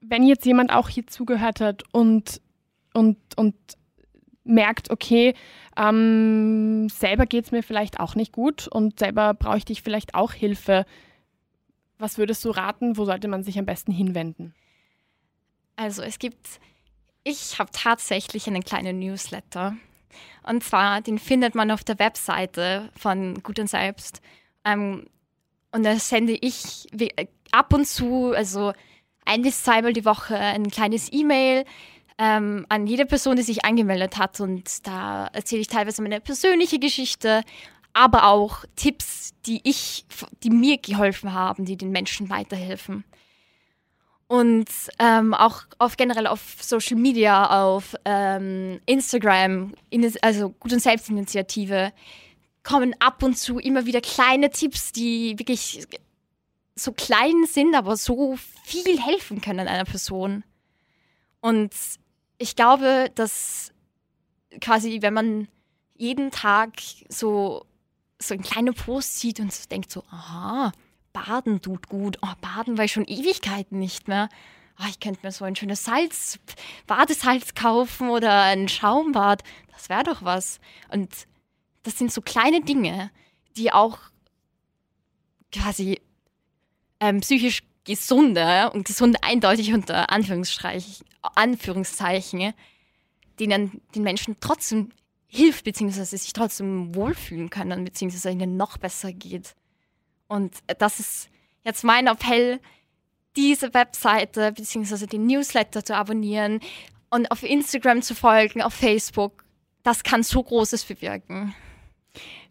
[0.00, 2.40] wenn jetzt jemand auch hier zugehört hat und,
[2.92, 3.54] und, und
[4.44, 5.34] merkt, okay,
[5.76, 10.32] ähm, selber geht es mir vielleicht auch nicht gut und selber bräuchte ich vielleicht auch
[10.32, 10.86] Hilfe.
[11.98, 12.96] Was würdest du raten?
[12.96, 14.54] Wo sollte man sich am besten hinwenden?
[15.76, 16.60] Also es gibt,
[17.24, 19.76] ich habe tatsächlich einen kleinen Newsletter.
[20.42, 24.20] Und zwar, den findet man auf der Webseite von Gut und Selbst.
[24.64, 25.06] Ähm,
[25.72, 26.86] und da sende ich
[27.50, 28.72] ab und zu, also
[29.24, 31.64] ein bis zweimal die Woche, ein kleines E-Mail
[32.18, 34.40] ähm, an jede Person, die sich angemeldet hat.
[34.40, 37.42] Und da erzähle ich teilweise meine persönliche Geschichte,
[37.92, 40.04] aber auch Tipps, die ich,
[40.42, 43.04] die mir geholfen haben, die den Menschen weiterhelfen.
[44.26, 44.68] Und
[44.98, 49.74] ähm, auch auf generell auf Social Media, auf ähm, Instagram,
[50.22, 51.92] also Gut und Selbstinitiative,
[52.62, 55.86] kommen ab und zu immer wieder kleine Tipps, die wirklich
[56.74, 60.42] so klein sind, aber so viel helfen können einer Person.
[61.40, 61.72] Und
[62.38, 63.72] ich glaube, dass
[64.60, 65.48] quasi, wenn man
[65.96, 66.72] jeden Tag
[67.08, 67.66] so,
[68.18, 70.72] so einen kleinen Post sieht und denkt so, aha,
[71.14, 72.18] Baden tut gut.
[72.20, 74.28] Oh, Baden war ich schon Ewigkeiten nicht mehr.
[74.78, 76.38] Oh, ich könnte mir so ein schönes Salz,
[76.86, 79.42] Badesalz kaufen oder ein Schaumbad.
[79.72, 80.60] Das wäre doch was.
[80.90, 81.26] Und
[81.84, 83.10] das sind so kleine Dinge,
[83.56, 83.98] die auch
[85.52, 86.00] quasi
[87.00, 92.54] ähm, psychisch gesunde und gesunde eindeutig unter Anführungszeichen,
[93.38, 94.90] denen den Menschen trotzdem
[95.26, 99.54] hilft, beziehungsweise sich trotzdem wohlfühlen können, beziehungsweise ihnen noch besser geht.
[100.28, 101.28] Und das ist
[101.64, 102.60] jetzt mein Appell,
[103.36, 106.60] diese Webseite beziehungsweise den Newsletter zu abonnieren
[107.10, 109.44] und auf Instagram zu folgen, auf Facebook.
[109.82, 111.54] Das kann so Großes bewirken.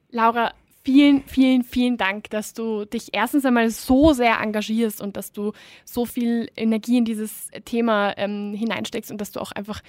[0.09, 0.53] Laura,
[0.83, 5.53] vielen, vielen, vielen Dank, dass du dich erstens einmal so sehr engagierst und dass du
[5.85, 9.81] so viel Energie in dieses Thema ähm, hineinsteckst und dass du auch einfach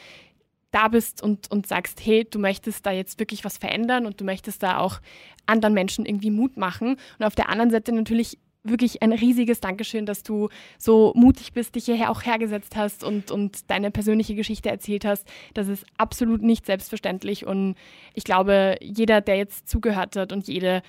[0.74, 4.24] da bist und, und sagst, hey, du möchtest da jetzt wirklich was verändern und du
[4.24, 5.00] möchtest da auch
[5.46, 6.96] anderen Menschen irgendwie Mut machen.
[7.18, 10.48] Und auf der anderen Seite natürlich wirklich ein riesiges Dankeschön, dass du
[10.78, 15.28] so mutig bist, dich hierher auch hergesetzt hast und, und deine persönliche Geschichte erzählt hast.
[15.52, 17.76] Das ist absolut nicht selbstverständlich und
[18.14, 20.82] ich glaube, jeder, der jetzt zugehört hat und jede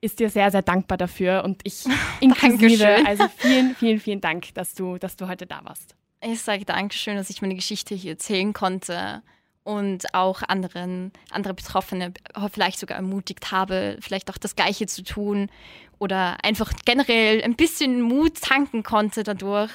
[0.00, 1.84] ist dir sehr, sehr dankbar dafür und ich
[2.20, 3.04] inklusive.
[3.06, 5.94] Also vielen, vielen, vielen Dank, dass du, dass du heute da warst.
[6.22, 9.22] Ich sage Dankeschön, dass ich meine Geschichte hier erzählen konnte
[9.64, 12.12] und auch anderen, andere Betroffene
[12.52, 15.50] vielleicht sogar ermutigt habe, vielleicht auch das Gleiche zu tun
[15.98, 19.70] oder einfach generell ein bisschen Mut tanken konnte dadurch.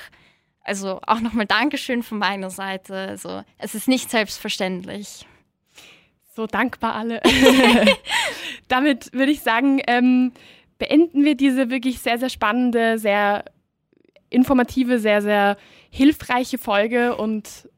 [0.62, 2.96] Also auch nochmal Dankeschön von meiner Seite.
[2.96, 5.26] Also es ist nicht selbstverständlich.
[6.36, 7.22] So dankbar alle.
[8.68, 10.32] Damit würde ich sagen, ähm,
[10.78, 13.46] beenden wir diese wirklich sehr, sehr spannende, sehr
[14.30, 15.58] informative, sehr, sehr
[15.96, 17.70] hilfreiche Folge und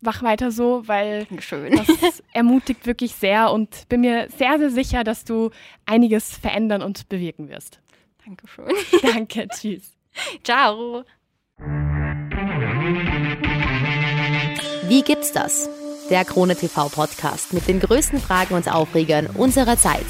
[0.00, 1.76] mach weiter so, weil Dankeschön.
[1.76, 5.50] das ermutigt wirklich sehr und bin mir sehr, sehr sicher, dass du
[5.84, 7.80] einiges verändern und bewirken wirst.
[8.24, 8.72] Dankeschön.
[9.02, 9.92] Danke, tschüss.
[10.42, 11.04] Ciao.
[14.88, 15.68] Wie gibt's das?
[16.08, 20.06] Der Krone TV Podcast mit den größten Fragen und Aufregern unserer Zeit.